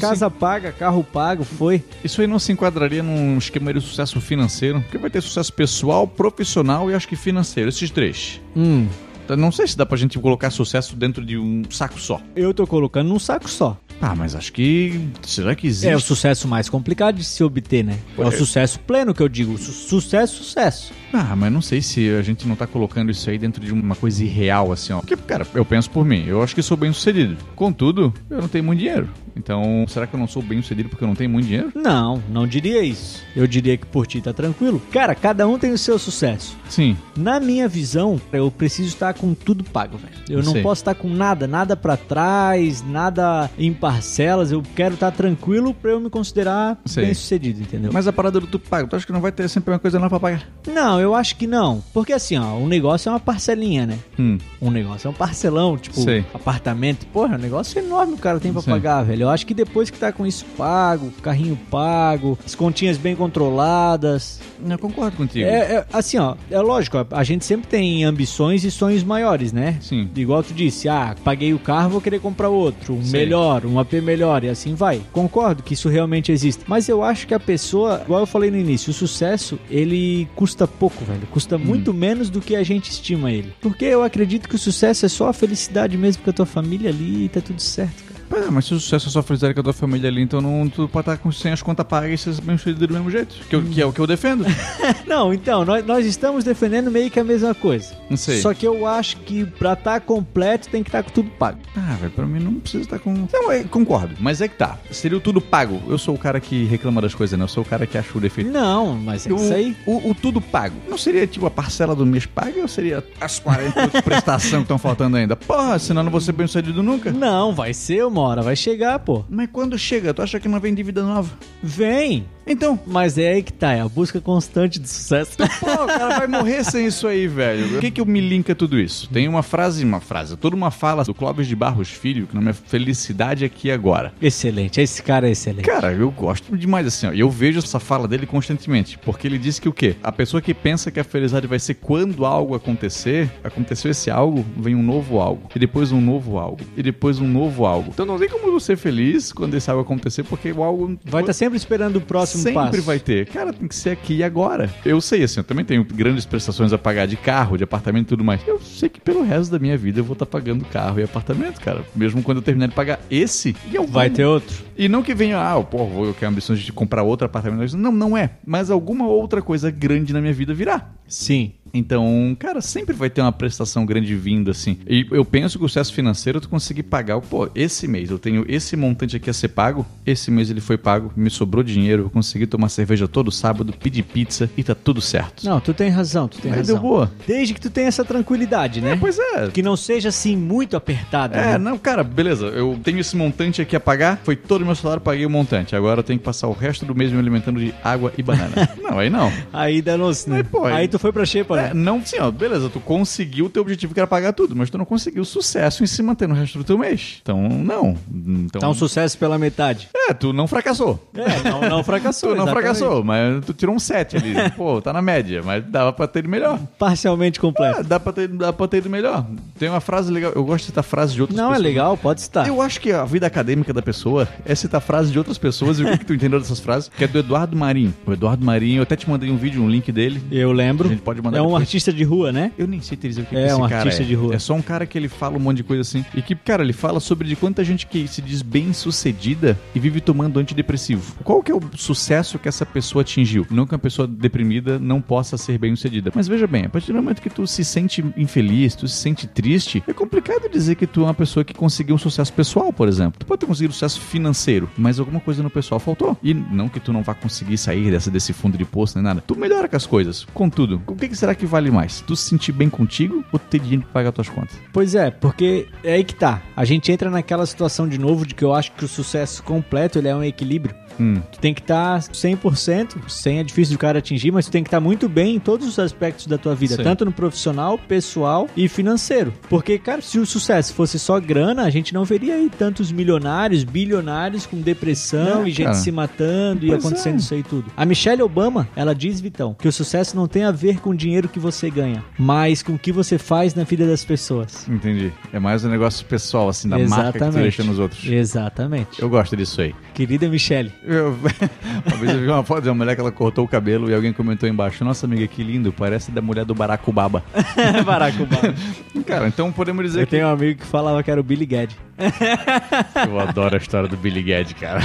Casa 0.00 0.30
paga, 0.30 0.72
carro 0.72 1.04
pago, 1.04 1.44
foi. 1.44 1.78
se, 1.78 1.84
isso 2.02 2.20
aí 2.22 2.26
não 2.26 2.38
se 2.38 2.50
enquadraria 2.50 3.02
num 3.02 3.16
num 3.26 3.36
esquema 3.38 3.72
de 3.74 3.80
sucesso 3.80 4.18
financeiro, 4.20 4.80
porque 4.80 4.96
vai 4.96 5.10
ter 5.10 5.20
sucesso 5.20 5.52
pessoal, 5.52 6.08
profissional 6.08 6.90
e 6.90 6.94
acho 6.94 7.06
que 7.06 7.14
financeiro, 7.16 7.68
esses 7.68 7.90
três. 7.90 8.40
Hum, 8.56 8.88
Então, 9.24 9.36
Não 9.36 9.52
sei 9.52 9.66
se 9.66 9.76
dá 9.76 9.84
pra 9.84 9.96
gente 9.98 10.18
colocar 10.18 10.50
sucesso 10.50 10.96
dentro 10.96 11.24
de 11.24 11.36
um 11.36 11.62
saco 11.68 12.00
só. 12.00 12.20
eu 12.34 12.54
tô 12.54 12.66
colocando 12.66 13.08
num 13.08 13.18
saco 13.18 13.50
só. 13.50 13.76
Ah, 14.00 14.14
mas 14.14 14.34
acho 14.34 14.52
que. 14.52 15.00
Será 15.26 15.54
que 15.54 15.66
existe? 15.66 15.88
É 15.88 15.96
o 15.96 16.00
sucesso 16.00 16.46
mais 16.46 16.68
complicado 16.68 17.16
de 17.16 17.24
se 17.24 17.42
obter, 17.42 17.82
né? 17.82 17.98
É 18.18 18.20
o 18.22 18.28
É. 18.28 18.30
sucesso 18.30 18.78
pleno 18.80 19.14
que 19.14 19.22
eu 19.22 19.28
digo. 19.28 19.56
Su- 19.56 19.72
sucesso, 19.72 20.42
sucesso. 20.44 20.92
Ah, 21.12 21.34
mas 21.34 21.50
não 21.52 21.62
sei 21.62 21.80
se 21.80 22.10
a 22.10 22.20
gente 22.22 22.46
não 22.46 22.54
tá 22.56 22.66
colocando 22.66 23.10
isso 23.10 23.28
aí 23.30 23.38
dentro 23.38 23.64
de 23.64 23.72
uma 23.72 23.94
coisa 23.96 24.22
irreal, 24.22 24.70
assim, 24.70 24.92
ó. 24.92 24.98
Porque, 25.00 25.16
cara, 25.16 25.46
eu 25.54 25.64
penso 25.64 25.90
por 25.90 26.04
mim, 26.04 26.24
eu 26.26 26.42
acho 26.42 26.54
que 26.54 26.62
sou 26.62 26.76
bem 26.76 26.92
sucedido. 26.92 27.36
Contudo, 27.54 28.12
eu 28.28 28.40
não 28.42 28.48
tenho 28.48 28.64
muito 28.64 28.80
dinheiro. 28.80 29.08
Então, 29.36 29.84
será 29.86 30.06
que 30.06 30.14
eu 30.14 30.20
não 30.20 30.26
sou 30.26 30.42
bem 30.42 30.62
sucedido 30.62 30.88
porque 30.88 31.04
eu 31.04 31.08
não 31.08 31.14
tenho 31.14 31.28
muito 31.30 31.46
dinheiro? 31.46 31.70
Não, 31.74 32.22
não 32.30 32.46
diria 32.46 32.82
isso. 32.82 33.22
Eu 33.36 33.46
diria 33.46 33.76
que 33.76 33.84
por 33.86 34.06
ti 34.06 34.20
tá 34.20 34.32
tranquilo. 34.32 34.80
Cara, 34.90 35.14
cada 35.14 35.46
um 35.46 35.58
tem 35.58 35.72
o 35.72 35.78
seu 35.78 35.98
sucesso. 35.98 36.56
Sim. 36.68 36.96
Na 37.16 37.38
minha 37.38 37.68
visão, 37.68 38.20
eu 38.32 38.50
preciso 38.50 38.88
estar 38.88 39.12
com 39.14 39.34
tudo 39.34 39.62
pago, 39.62 39.98
velho. 39.98 40.14
Eu 40.28 40.42
não 40.42 40.52
Sei. 40.52 40.62
posso 40.62 40.80
estar 40.80 40.94
com 40.94 41.08
nada, 41.08 41.46
nada 41.46 41.76
pra 41.76 41.96
trás, 41.96 42.82
nada 42.82 43.50
em 43.58 43.72
parcelas. 43.72 44.50
Eu 44.50 44.62
quero 44.74 44.94
estar 44.94 45.10
tranquilo 45.10 45.74
pra 45.74 45.90
eu 45.92 46.00
me 46.00 46.08
considerar 46.08 46.78
Sei. 46.86 47.04
bem 47.04 47.14
sucedido, 47.14 47.60
entendeu? 47.60 47.90
Mas 47.92 48.08
a 48.08 48.12
parada 48.12 48.40
do 48.40 48.46
tu 48.46 48.58
pago, 48.58 48.88
tu 48.88 48.96
acha 48.96 49.06
que 49.06 49.12
não 49.12 49.20
vai 49.20 49.32
ter 49.32 49.48
sempre 49.48 49.70
uma 49.72 49.78
coisa 49.78 49.98
lá 49.98 50.08
pra 50.08 50.18
pagar? 50.18 50.48
Não, 50.66 50.98
eu 50.98 51.14
acho 51.14 51.36
que 51.36 51.46
não. 51.46 51.82
Porque 51.92 52.12
assim, 52.12 52.38
ó, 52.38 52.54
um 52.56 52.66
negócio 52.66 53.08
é 53.08 53.12
uma 53.12 53.20
parcelinha, 53.20 53.86
né? 53.86 53.98
Hum. 54.18 54.38
Um 54.62 54.70
negócio 54.70 55.06
é 55.06 55.10
um 55.10 55.14
parcelão, 55.14 55.76
tipo, 55.76 56.00
Sei. 56.00 56.24
apartamento. 56.32 57.06
Porra, 57.08 57.34
é 57.34 57.38
um 57.38 57.42
negócio 57.42 57.78
enorme 57.78 58.14
o 58.14 58.18
cara 58.18 58.40
tem 58.40 58.52
pra 58.52 58.62
Sei. 58.62 58.72
pagar, 58.72 59.02
velho. 59.02 59.25
Eu 59.26 59.30
acho 59.30 59.46
que 59.46 59.54
depois 59.54 59.90
que 59.90 59.98
tá 59.98 60.12
com 60.12 60.26
isso 60.26 60.44
pago, 60.56 61.10
carrinho 61.22 61.58
pago, 61.70 62.38
as 62.44 62.54
continhas 62.54 62.96
bem 62.96 63.16
controladas. 63.16 64.40
Eu 64.64 64.78
concordo 64.78 65.16
contigo. 65.16 65.44
É, 65.44 65.76
é, 65.76 65.86
assim, 65.92 66.16
ó, 66.18 66.36
é 66.50 66.60
lógico, 66.60 67.04
a, 67.10 67.24
gente 67.24 67.44
sempre 67.44 67.66
tem 67.66 68.04
ambições 68.04 68.64
e 68.64 68.70
sonhos 68.70 69.02
maiores, 69.02 69.52
né? 69.52 69.78
Sim. 69.80 70.08
Igual 70.14 70.42
tu 70.42 70.54
disse, 70.54 70.88
ah, 70.88 71.16
paguei 71.24 71.52
o 71.52 71.58
carro, 71.58 71.90
vou 71.90 72.00
querer 72.00 72.20
comprar 72.20 72.48
outro, 72.48 72.94
um 72.94 73.04
Sim. 73.04 73.12
melhor, 73.12 73.66
um 73.66 73.78
AP 73.78 73.94
melhor, 73.94 74.44
e 74.44 74.48
assim 74.48 74.74
vai. 74.74 75.00
Concordo 75.12 75.62
que 75.62 75.74
isso 75.74 75.88
realmente 75.88 76.30
existe. 76.30 76.64
Mas 76.66 76.88
eu 76.88 77.02
acho 77.02 77.26
que 77.26 77.34
a 77.34 77.40
pessoa, 77.40 78.02
igual 78.04 78.20
eu 78.20 78.26
falei 78.26 78.50
no 78.50 78.56
início, 78.56 78.90
o 78.90 78.94
sucesso, 78.94 79.58
ele 79.68 80.28
custa 80.36 80.66
pouco, 80.66 81.04
velho. 81.04 81.26
Custa 81.32 81.58
muito 81.58 81.92
menos 81.92 82.30
do 82.30 82.40
que 82.40 82.54
a 82.54 82.62
gente 82.62 82.90
estima 82.90 83.32
ele. 83.32 83.52
Porque 83.60 83.84
eu 83.84 84.02
acredito 84.02 84.48
que 84.48 84.54
o 84.54 84.58
sucesso 84.58 85.04
é 85.04 85.08
só 85.08 85.28
a 85.28 85.32
felicidade 85.32 85.96
mesmo 85.98 86.22
com 86.22 86.30
a 86.30 86.32
tua 86.32 86.46
família 86.46 86.90
ali 86.90 87.24
e 87.24 87.28
tá 87.28 87.40
tudo 87.40 87.60
certo, 87.60 88.04
cara. 88.04 88.15
Pois 88.28 88.46
é, 88.46 88.50
mas 88.50 88.64
se 88.64 88.74
o 88.74 88.80
sucesso 88.80 89.08
é 89.08 89.10
só 89.12 89.22
felicidade 89.22 89.54
com 89.54 89.60
a 89.60 89.64
tua 89.64 89.72
família 89.72 90.08
ali, 90.08 90.20
então 90.22 90.40
não, 90.40 90.68
tu 90.68 90.88
pode 90.88 91.02
estar 91.08 91.16
com 91.18 91.30
sem 91.32 91.52
as 91.52 91.62
contas 91.62 91.86
pagas 91.86 92.20
e 92.20 92.34
ser 92.34 92.40
bem 92.42 92.56
sucedido 92.58 92.86
do 92.86 92.92
mesmo 92.94 93.10
jeito. 93.10 93.34
Que, 93.48 93.56
eu- 93.56 93.62
que 93.62 93.80
é 93.80 93.86
o 93.86 93.92
que 93.92 94.00
eu 94.00 94.06
defendo. 94.06 94.44
Não, 95.06 95.32
então, 95.32 95.64
nós, 95.64 95.84
nós 95.86 96.04
estamos 96.06 96.44
defendendo 96.44 96.90
meio 96.90 97.10
que 97.10 97.18
a 97.20 97.24
mesma 97.24 97.54
coisa. 97.54 97.94
Não 98.10 98.16
sei. 98.16 98.40
Só 98.40 98.52
que 98.52 98.66
eu 98.66 98.86
acho 98.86 99.16
que 99.18 99.44
pra 99.44 99.72
estar 99.74 100.00
completo 100.00 100.68
tem 100.68 100.82
que 100.82 100.88
estar 100.88 101.02
com 101.02 101.10
tudo 101.10 101.30
pago. 101.30 101.58
Ah, 101.76 101.96
velho, 102.00 102.12
pra 102.12 102.26
mim 102.26 102.40
não 102.40 102.54
precisa 102.54 102.84
estar 102.84 102.98
com. 102.98 103.26
Não, 103.32 103.52
eu 103.52 103.64
concordo. 103.68 104.14
Mas 104.20 104.40
é 104.40 104.48
que 104.48 104.56
tá. 104.56 104.78
Seria 104.90 105.16
o 105.16 105.20
tudo 105.20 105.40
pago. 105.40 105.80
Eu 105.88 105.98
sou 105.98 106.14
o 106.14 106.18
cara 106.18 106.40
que 106.40 106.64
reclama 106.64 107.00
das 107.00 107.14
coisas, 107.14 107.38
né? 107.38 107.44
Eu 107.44 107.48
sou 107.48 107.62
o 107.62 107.66
cara 107.66 107.86
que 107.86 107.96
acha 107.96 108.16
o 108.16 108.20
defeito. 108.20 108.50
Não, 108.50 108.94
mas 108.96 109.26
é 109.26 109.32
O, 109.32 109.36
isso 109.36 109.52
aí. 109.54 109.76
o, 109.86 110.10
o 110.10 110.14
tudo 110.14 110.40
pago. 110.40 110.74
Não 110.88 110.98
seria 110.98 111.26
tipo 111.26 111.46
a 111.46 111.50
parcela 111.50 111.94
do 111.94 112.04
mês 112.06 112.26
paga 112.26 112.60
ou 112.60 112.68
seria 112.68 113.04
as 113.20 113.38
40 113.38 113.86
de 113.88 114.02
prestação 114.02 114.60
que 114.60 114.64
estão 114.64 114.78
faltando 114.78 115.16
ainda? 115.16 115.36
Porra, 115.36 115.78
senão 115.78 116.02
não 116.02 116.10
vou 116.10 116.20
ser 116.20 116.32
bem 116.32 116.46
sucedido 116.46 116.82
nunca. 116.82 117.12
Não, 117.12 117.54
vai 117.54 117.72
ser 117.72 118.04
uma 118.04 118.15
hora, 118.22 118.42
vai 118.42 118.56
chegar, 118.56 118.98
pô. 118.98 119.24
Mas 119.28 119.48
quando 119.52 119.78
chega, 119.78 120.12
tu 120.12 120.22
acha 120.22 120.40
que 120.40 120.48
não 120.48 120.60
vem 120.60 120.74
dívida 120.74 121.02
nova? 121.02 121.36
Vem! 121.62 122.26
Então, 122.46 122.78
Mas 122.86 123.18
é 123.18 123.32
aí 123.32 123.42
que 123.42 123.52
tá, 123.52 123.72
é 123.72 123.80
a 123.80 123.88
busca 123.88 124.20
constante 124.20 124.78
de 124.78 124.88
sucesso. 124.88 125.36
pô, 125.58 125.66
o 125.66 125.86
cara 125.86 126.18
vai 126.18 126.26
morrer 126.28 126.62
sem 126.64 126.86
isso 126.86 127.08
aí, 127.08 127.26
velho. 127.26 127.78
O 127.78 127.80
que 127.80 127.90
que 127.90 128.04
me 128.04 128.20
linka 128.20 128.54
tudo 128.54 128.78
isso? 128.78 129.08
Tem 129.10 129.26
uma 129.26 129.42
frase, 129.42 129.84
uma 129.84 130.00
frase, 130.00 130.36
toda 130.36 130.54
uma 130.54 130.70
fala 130.70 131.02
do 131.02 131.12
Clóvis 131.12 131.48
de 131.48 131.56
Barros 131.56 131.88
Filho, 131.88 132.26
que 132.26 132.36
não 132.36 132.48
é 132.48 132.52
felicidade 132.52 133.44
aqui 133.44 133.70
agora. 133.70 134.12
excelente, 134.22 134.80
esse 134.80 135.02
cara 135.02 135.28
é 135.28 135.32
excelente. 135.32 135.66
Cara, 135.66 135.92
eu 135.92 136.10
gosto 136.10 136.56
demais 136.56 136.86
assim, 136.86 137.08
ó. 137.08 137.12
E 137.12 137.20
eu 137.20 137.28
vejo 137.28 137.58
essa 137.58 137.80
fala 137.80 138.06
dele 138.06 138.26
constantemente. 138.26 138.98
Porque 138.98 139.26
ele 139.26 139.38
disse 139.38 139.60
que 139.60 139.68
o 139.68 139.72
quê? 139.72 139.96
A 140.02 140.12
pessoa 140.12 140.40
que 140.40 140.54
pensa 140.54 140.90
que 140.90 141.00
a 141.00 141.04
felicidade 141.04 141.46
vai 141.46 141.58
ser 141.58 141.74
quando 141.74 142.24
algo 142.24 142.54
acontecer, 142.54 143.30
aconteceu 143.42 143.90
esse 143.90 144.10
algo, 144.10 144.44
vem 144.56 144.74
um 144.74 144.82
novo 144.82 145.18
algo. 145.18 145.48
E 145.54 145.58
depois 145.58 145.90
um 145.90 146.00
novo 146.00 146.38
algo. 146.38 146.60
E 146.76 146.82
depois 146.82 147.18
um 147.18 147.26
novo 147.26 147.66
algo. 147.66 147.90
Então 147.92 148.06
não 148.06 148.18
tem 148.18 148.28
como 148.28 148.46
eu 148.46 148.60
ser 148.60 148.76
feliz 148.76 149.32
quando 149.32 149.54
esse 149.54 149.68
algo 149.70 149.82
acontecer, 149.82 150.22
porque 150.22 150.52
o 150.52 150.62
algo. 150.62 150.96
Vai 151.04 151.22
estar 151.22 151.32
sempre 151.32 151.56
esperando 151.56 151.96
o 151.96 152.00
próximo 152.00 152.35
Sempre 152.42 152.54
passo. 152.70 152.82
vai 152.82 152.98
ter. 152.98 153.26
Cara, 153.26 153.52
tem 153.52 153.66
que 153.68 153.74
ser 153.74 153.90
aqui 153.90 154.16
e 154.16 154.22
agora. 154.24 154.70
Eu 154.84 155.00
sei, 155.00 155.22
assim, 155.24 155.40
eu 155.40 155.44
também 155.44 155.64
tenho 155.64 155.84
grandes 155.84 156.24
prestações 156.24 156.72
a 156.72 156.78
pagar 156.78 157.06
de 157.06 157.16
carro, 157.16 157.56
de 157.56 157.64
apartamento 157.64 158.06
e 158.06 158.08
tudo 158.08 158.24
mais. 158.24 158.40
Eu 158.46 158.60
sei 158.60 158.88
que 158.88 159.00
pelo 159.00 159.22
resto 159.22 159.50
da 159.50 159.58
minha 159.58 159.76
vida 159.76 160.00
eu 160.00 160.04
vou 160.04 160.12
estar 160.14 160.26
pagando 160.26 160.64
carro 160.66 161.00
e 161.00 161.02
apartamento, 161.02 161.60
cara. 161.60 161.84
Mesmo 161.94 162.22
quando 162.22 162.38
eu 162.38 162.42
terminar 162.42 162.68
de 162.68 162.74
pagar 162.74 163.00
esse, 163.10 163.56
e 163.70 163.74
eu 163.74 163.86
Vai 163.86 164.08
vou- 164.08 164.16
ter 164.16 164.24
outro. 164.24 164.64
e 164.76 164.88
não 164.88 165.02
que 165.02 165.14
venha, 165.14 165.38
ah, 165.38 165.62
pô, 165.62 165.78
eu 166.04 166.14
quero 166.18 166.30
ambições 166.32 166.60
de 166.60 166.72
comprar 166.72 167.02
outro 167.02 167.26
apartamento. 167.26 167.76
Não, 167.76 167.92
não 167.92 168.16
é. 168.16 168.30
Mas 168.46 168.70
alguma 168.70 169.06
outra 169.06 169.40
coisa 169.42 169.70
grande 169.70 170.12
na 170.12 170.20
minha 170.20 170.32
vida 170.32 170.52
virá. 170.54 170.90
Sim. 171.08 171.52
Então, 171.72 172.36
cara, 172.38 172.60
sempre 172.60 172.94
vai 172.94 173.10
ter 173.10 173.20
uma 173.20 173.32
prestação 173.32 173.84
grande 173.84 174.14
vindo, 174.14 174.50
assim. 174.50 174.78
E 174.86 175.06
eu 175.10 175.24
penso 175.24 175.58
que 175.58 175.64
o 175.64 175.68
sucesso 175.68 175.92
financeiro 175.92 176.40
tu 176.40 176.48
conseguir 176.48 176.84
pagar, 176.84 177.20
pô, 177.20 177.48
esse 177.54 177.86
mês 177.86 178.10
eu 178.10 178.18
tenho 178.18 178.44
esse 178.48 178.76
montante 178.76 179.16
aqui 179.16 179.28
a 179.28 179.32
ser 179.32 179.48
pago, 179.48 179.84
esse 180.04 180.30
mês 180.30 180.50
ele 180.50 180.60
foi 180.60 180.76
pago, 180.78 181.12
me 181.16 181.30
sobrou 181.30 181.62
dinheiro, 181.62 182.04
eu 182.04 182.10
consegui 182.10 182.46
tomar 182.46 182.68
cerveja 182.68 183.06
todo 183.08 183.30
sábado, 183.30 183.74
pedir 183.78 184.02
pizza 184.02 184.48
e 184.56 184.62
tá 184.64 184.74
tudo 184.74 185.00
certo. 185.00 185.44
Não, 185.44 185.60
tu 185.60 185.74
tem 185.74 185.90
razão, 185.90 186.28
tu 186.28 186.38
tem 186.40 186.50
Aí 186.52 186.58
razão. 186.58 186.74
deu 186.76 186.82
boa. 186.82 187.10
Desde 187.26 187.54
que 187.54 187.60
tu 187.60 187.70
tenha 187.70 187.88
essa 187.88 188.04
tranquilidade, 188.04 188.80
né? 188.80 188.96
Pois 188.98 189.18
é. 189.18 189.48
Que 189.52 189.62
não 189.62 189.76
seja 189.76 190.08
assim 190.08 190.36
muito 190.36 190.76
apertado. 190.76 191.34
É, 191.36 191.52
né? 191.52 191.58
não, 191.58 191.76
cara, 191.78 192.02
beleza. 192.02 192.46
Eu 192.46 192.78
tenho 192.82 192.98
esse 193.00 193.16
montante 193.16 193.60
aqui 193.60 193.76
a 193.76 193.80
pagar, 193.80 194.18
foi 194.24 194.36
todo 194.36 194.62
o 194.62 194.66
meu 194.66 194.74
salário, 194.74 195.02
paguei 195.02 195.26
o 195.26 195.30
montante. 195.30 195.74
Agora 195.76 196.00
eu 196.00 196.04
tenho 196.04 196.18
que 196.18 196.24
passar 196.24 196.48
o 196.48 196.52
resto 196.52 196.84
do 196.86 196.94
mês 196.94 197.12
me 197.12 197.18
alimentando 197.18 197.60
de 197.60 197.74
água 197.84 198.12
e 198.16 198.22
banana. 198.22 198.68
não, 198.82 198.98
aí 198.98 199.10
não. 199.10 199.32
Aí 199.52 199.82
danou-se, 199.82 200.28
né? 200.28 200.38
Aí, 200.38 200.44
pô, 200.44 200.64
aí- 200.64 200.74
aí 200.74 200.88
tu 200.88 200.98
foi 200.98 201.12
pra 201.12 201.24
xepa, 201.26 201.65
É, 201.70 201.74
não, 201.74 202.04
sim, 202.04 202.16
ó, 202.20 202.30
beleza, 202.30 202.68
tu 202.68 202.80
conseguiu 202.80 203.46
o 203.46 203.48
teu 203.50 203.62
objetivo 203.62 203.92
que 203.94 204.00
era 204.00 204.06
pagar 204.06 204.32
tudo, 204.32 204.54
mas 204.56 204.70
tu 204.70 204.78
não 204.78 204.84
conseguiu 204.84 205.24
sucesso 205.24 205.82
em 205.82 205.86
se 205.86 206.02
manter 206.02 206.26
no 206.28 206.34
resto 206.34 206.58
do 206.58 206.64
teu 206.64 206.78
mês. 206.78 207.18
Então, 207.22 207.40
não. 207.48 207.96
Então, 208.12 208.60
Tá 208.60 208.68
um 208.68 208.74
sucesso 208.74 209.16
pela 209.18 209.38
metade. 209.38 209.88
é, 210.08 210.12
tu 210.14 210.32
não 210.32 210.46
fracassou. 210.46 211.02
É, 211.14 211.48
não, 211.48 211.60
não 211.62 211.84
fracassou. 211.84 212.16
Tu 212.30 212.36
não 212.36 212.44
exatamente. 212.44 212.62
fracassou, 212.76 213.04
mas 213.04 213.44
tu 213.44 213.52
tirou 213.52 213.74
um 213.74 213.78
7 213.78 214.16
ali. 214.16 214.34
Pô, 214.56 214.80
tá 214.80 214.92
na 214.92 215.02
média, 215.02 215.42
mas 215.44 215.64
dava 215.64 215.92
pra 215.92 216.06
ter 216.06 216.20
ido 216.20 216.28
melhor. 216.28 216.58
Parcialmente 216.78 217.38
completo. 217.38 217.80
Ah, 217.80 217.82
dá 217.82 218.00
pra 218.00 218.12
ter, 218.12 218.28
dá 218.28 218.52
pra 218.52 218.66
ter 218.68 218.78
ido 218.78 218.88
melhor. 218.90 219.26
Tem 219.58 219.68
uma 219.68 219.80
frase 219.80 220.10
legal, 220.10 220.32
eu 220.34 220.44
gosto 220.44 220.60
de 220.64 220.66
citar 220.66 220.84
frases 220.84 221.14
de 221.14 221.20
outras 221.20 221.36
não, 221.36 221.46
é 221.46 221.48
pessoas. 221.56 221.64
legal, 221.66 221.96
pode 221.96 222.20
estar. 222.20 222.46
Eu 222.48 222.60
acho 222.62 222.80
que 222.80 222.90
a 222.92 223.04
vida 223.04 223.26
acadêmica 223.26 223.72
da 223.72 223.82
pessoa 223.82 224.28
é 224.44 224.54
citar 224.54 224.80
frases 224.80 225.12
de 225.12 225.18
outras 225.18 225.38
pessoas 225.38 225.78
e 225.78 225.84
o 225.84 225.90
que, 225.90 225.98
que 225.98 226.04
tu 226.04 226.14
entendeu 226.14 226.38
dessas 226.40 226.60
frases, 226.60 226.90
que 226.96 227.04
é 227.04 227.06
do 227.08 227.18
Eduardo 227.18 227.56
Marinho. 227.56 227.94
O 228.06 228.12
Eduardo 228.12 228.44
Marinho, 228.44 228.78
eu 228.78 228.82
até 228.82 228.96
te 228.96 229.08
mandei 229.08 229.30
um 229.30 229.36
vídeo, 229.36 229.62
um 229.62 229.68
link 229.68 229.90
dele. 229.92 230.22
Eu 230.30 230.52
lembro. 230.52 230.88
A 230.88 230.90
gente 230.90 231.02
pode 231.02 231.20
mandar 231.22 231.38
é 231.38 231.42
um 231.42 231.45
depois. 231.48 231.62
artista 231.62 231.92
de 231.92 232.04
rua, 232.04 232.32
né? 232.32 232.52
Eu 232.58 232.66
nem 232.66 232.80
sei 232.80 232.96
te 232.96 233.08
dizer 233.08 233.22
o 233.22 233.24
que, 233.24 233.36
É, 233.36 233.40
que 233.40 233.46
esse 233.46 233.54
um 233.54 233.68
cara 233.68 233.76
artista 233.76 234.02
é. 234.02 234.06
de 234.06 234.14
rua. 234.14 234.34
É 234.34 234.38
só 234.38 234.54
um 234.54 234.62
cara 234.62 234.86
que 234.86 234.96
ele 234.96 235.08
fala 235.08 235.36
um 235.36 235.40
monte 235.40 235.58
de 235.58 235.64
coisa 235.64 235.82
assim. 235.82 236.04
E 236.14 236.22
que, 236.22 236.34
cara, 236.34 236.62
ele 236.62 236.72
fala 236.72 237.00
sobre 237.00 237.28
de 237.28 237.36
quanta 237.36 237.64
gente 237.64 237.86
que 237.86 238.06
se 238.08 238.20
diz 238.22 238.42
bem 238.42 238.72
sucedida 238.72 239.58
e 239.74 239.80
vive 239.80 240.00
tomando 240.00 240.38
antidepressivo. 240.38 241.16
Qual 241.22 241.42
que 241.42 241.50
é 241.52 241.54
o 241.54 241.60
sucesso 241.76 242.38
que 242.38 242.48
essa 242.48 242.64
pessoa 242.64 243.02
atingiu? 243.02 243.46
Não 243.50 243.66
que 243.66 243.74
uma 243.74 243.78
pessoa 243.78 244.06
deprimida 244.08 244.78
não 244.78 245.00
possa 245.00 245.36
ser 245.36 245.58
bem 245.58 245.74
sucedida. 245.76 246.10
Mas 246.14 246.28
veja 246.28 246.46
bem, 246.46 246.64
a 246.64 246.68
partir 246.68 246.92
do 246.92 246.96
momento 246.96 247.20
que 247.20 247.30
tu 247.30 247.46
se 247.46 247.64
sente 247.64 248.04
infeliz, 248.16 248.74
tu 248.74 248.88
se 248.88 248.96
sente 248.96 249.26
triste, 249.26 249.82
é 249.86 249.92
complicado 249.92 250.48
dizer 250.50 250.74
que 250.74 250.86
tu 250.86 251.02
é 251.02 251.04
uma 251.04 251.14
pessoa 251.14 251.44
que 251.44 251.54
conseguiu 251.54 251.94
um 251.94 251.98
sucesso 251.98 252.32
pessoal, 252.32 252.72
por 252.72 252.88
exemplo. 252.88 253.18
Tu 253.18 253.26
pode 253.26 253.40
ter 253.40 253.46
conseguido 253.46 253.72
sucesso 253.72 254.00
financeiro, 254.00 254.68
mas 254.76 254.98
alguma 254.98 255.20
coisa 255.20 255.42
no 255.42 255.50
pessoal 255.50 255.78
faltou. 255.78 256.16
E 256.22 256.32
não 256.34 256.68
que 256.68 256.80
tu 256.80 256.92
não 256.92 257.02
vá 257.02 257.14
conseguir 257.14 257.58
sair 257.58 257.90
dessa, 257.90 258.10
desse 258.10 258.32
fundo 258.32 258.56
de 258.56 258.64
poço 258.64 258.96
nem 258.96 259.04
nada. 259.04 259.22
Tu 259.26 259.36
melhora 259.36 259.68
com 259.68 259.76
as 259.76 259.86
coisas. 259.86 260.26
Contudo, 260.34 260.80
o 260.86 260.94
que, 260.94 261.08
que 261.08 261.16
será 261.16 261.34
que 261.36 261.46
vale 261.46 261.70
mais? 261.70 262.00
Tu 262.00 262.16
se 262.16 262.28
sentir 262.28 262.52
bem 262.52 262.68
contigo 262.68 263.24
ou 263.32 263.38
ter 263.38 263.60
dinheiro 263.60 263.82
pra 263.82 263.92
pagar 263.92 264.12
tuas 264.12 264.28
contas? 264.28 264.56
Pois 264.72 264.94
é, 264.94 265.10
porque 265.10 265.68
é 265.84 265.94
aí 265.94 266.04
que 266.04 266.14
tá. 266.14 266.42
A 266.56 266.64
gente 266.64 266.90
entra 266.90 267.10
naquela 267.10 267.46
situação 267.46 267.88
de 267.88 267.98
novo 267.98 268.26
de 268.26 268.34
que 268.34 268.44
eu 268.44 268.54
acho 268.54 268.72
que 268.72 268.84
o 268.84 268.88
sucesso 268.88 269.42
completo 269.42 269.98
ele 269.98 270.08
é 270.08 270.16
um 270.16 270.24
equilíbrio. 270.24 270.74
Hum. 271.00 271.20
Tu 271.32 271.38
tem 271.38 271.52
que 271.52 271.60
estar 271.60 271.98
100%, 272.00 273.08
100 273.08 273.38
é 273.38 273.42
difícil 273.42 273.74
do 273.76 273.78
cara 273.78 273.98
atingir, 273.98 274.30
mas 274.30 274.46
tu 274.46 274.52
tem 274.52 274.62
que 274.62 274.68
estar 274.68 274.80
muito 274.80 275.08
bem 275.08 275.36
em 275.36 275.40
todos 275.40 275.66
os 275.66 275.78
aspectos 275.78 276.26
da 276.26 276.38
tua 276.38 276.54
vida, 276.54 276.76
Sim. 276.76 276.82
tanto 276.82 277.04
no 277.04 277.12
profissional, 277.12 277.78
pessoal 277.78 278.48
e 278.56 278.68
financeiro. 278.68 279.32
Porque, 279.48 279.78
cara, 279.78 280.00
se 280.00 280.18
o 280.18 280.26
sucesso 280.26 280.74
fosse 280.74 280.98
só 280.98 281.18
grana, 281.18 281.64
a 281.64 281.70
gente 281.70 281.92
não 281.92 282.04
veria 282.04 282.34
aí 282.34 282.48
tantos 282.50 282.92
milionários, 282.92 283.64
bilionários 283.64 284.46
com 284.46 284.60
depressão 284.60 285.44
É, 285.44 285.48
e 285.48 285.50
gente 285.50 285.64
cara. 285.64 285.74
se 285.74 285.90
matando 285.90 286.64
e 286.64 286.68
Pois 286.68 286.84
acontecendo 286.84 287.14
é. 287.14 287.18
isso 287.18 287.34
aí 287.34 287.42
tudo. 287.42 287.66
A 287.76 287.84
Michelle 287.84 288.22
Obama, 288.22 288.68
ela 288.76 288.94
diz, 288.94 289.20
Vitão, 289.20 289.54
que 289.58 289.66
o 289.66 289.72
sucesso 289.72 290.14
não 290.16 290.28
tem 290.28 290.44
a 290.44 290.50
ver 290.50 290.78
com 290.80 290.94
dinheiro 290.94 291.06
dinheiro 291.06 291.28
que 291.28 291.38
você 291.38 291.70
ganha, 291.70 292.04
mas 292.18 292.62
com 292.62 292.72
o 292.74 292.78
que 292.78 292.90
você 292.92 293.16
faz 293.16 293.54
na 293.54 293.62
vida 293.64 293.86
das 293.86 294.04
pessoas. 294.04 294.68
Entendi. 294.68 295.12
É 295.32 295.38
mais 295.38 295.64
um 295.64 295.68
negócio 295.70 296.04
pessoal, 296.04 296.48
assim, 296.48 296.68
da 296.68 296.78
marca 296.78 297.12
que 297.18 297.24
tu 297.30 297.30
deixa 297.38 297.62
nos 297.62 297.78
outros. 297.78 298.04
Exatamente. 298.06 299.00
Eu 299.00 299.08
gosto 299.08 299.36
disso 299.36 299.60
aí. 299.60 299.74
Querida 299.94 300.28
Michelle. 300.28 300.72
Eu, 300.86 301.18
uma 301.84 301.96
vez 301.96 302.12
eu 302.12 302.20
vi 302.20 302.28
uma 302.28 302.44
foto 302.44 302.62
de 302.62 302.68
uma 302.68 302.74
mulher 302.76 302.94
que 302.94 303.00
ela 303.00 303.10
cortou 303.10 303.44
o 303.44 303.48
cabelo 303.48 303.90
e 303.90 303.94
alguém 303.94 304.12
comentou 304.12 304.48
embaixo: 304.48 304.84
Nossa 304.84 305.04
amiga, 305.04 305.26
que 305.26 305.42
lindo, 305.42 305.72
parece 305.72 306.12
da 306.12 306.22
mulher 306.22 306.44
do 306.44 306.54
Barack 306.54 306.88
Obama. 306.88 307.24
Barack 307.84 308.22
Obama. 308.22 308.54
Cara, 309.04 309.26
então 309.26 309.50
podemos 309.50 309.84
dizer 309.84 310.02
Eu 310.02 310.06
que. 310.06 310.12
tenho 310.12 310.26
um 310.26 310.30
amigo 310.30 310.60
que 310.60 310.66
falava 310.66 311.02
que 311.02 311.10
era 311.10 311.20
o 311.20 311.24
Billy 311.24 311.44
Guedes. 311.44 311.76
Eu 313.08 313.18
adoro 313.20 313.54
a 313.54 313.58
história 313.58 313.88
do 313.88 313.96
Billy 313.96 314.22
Guedes, 314.22 314.52
cara. 314.54 314.80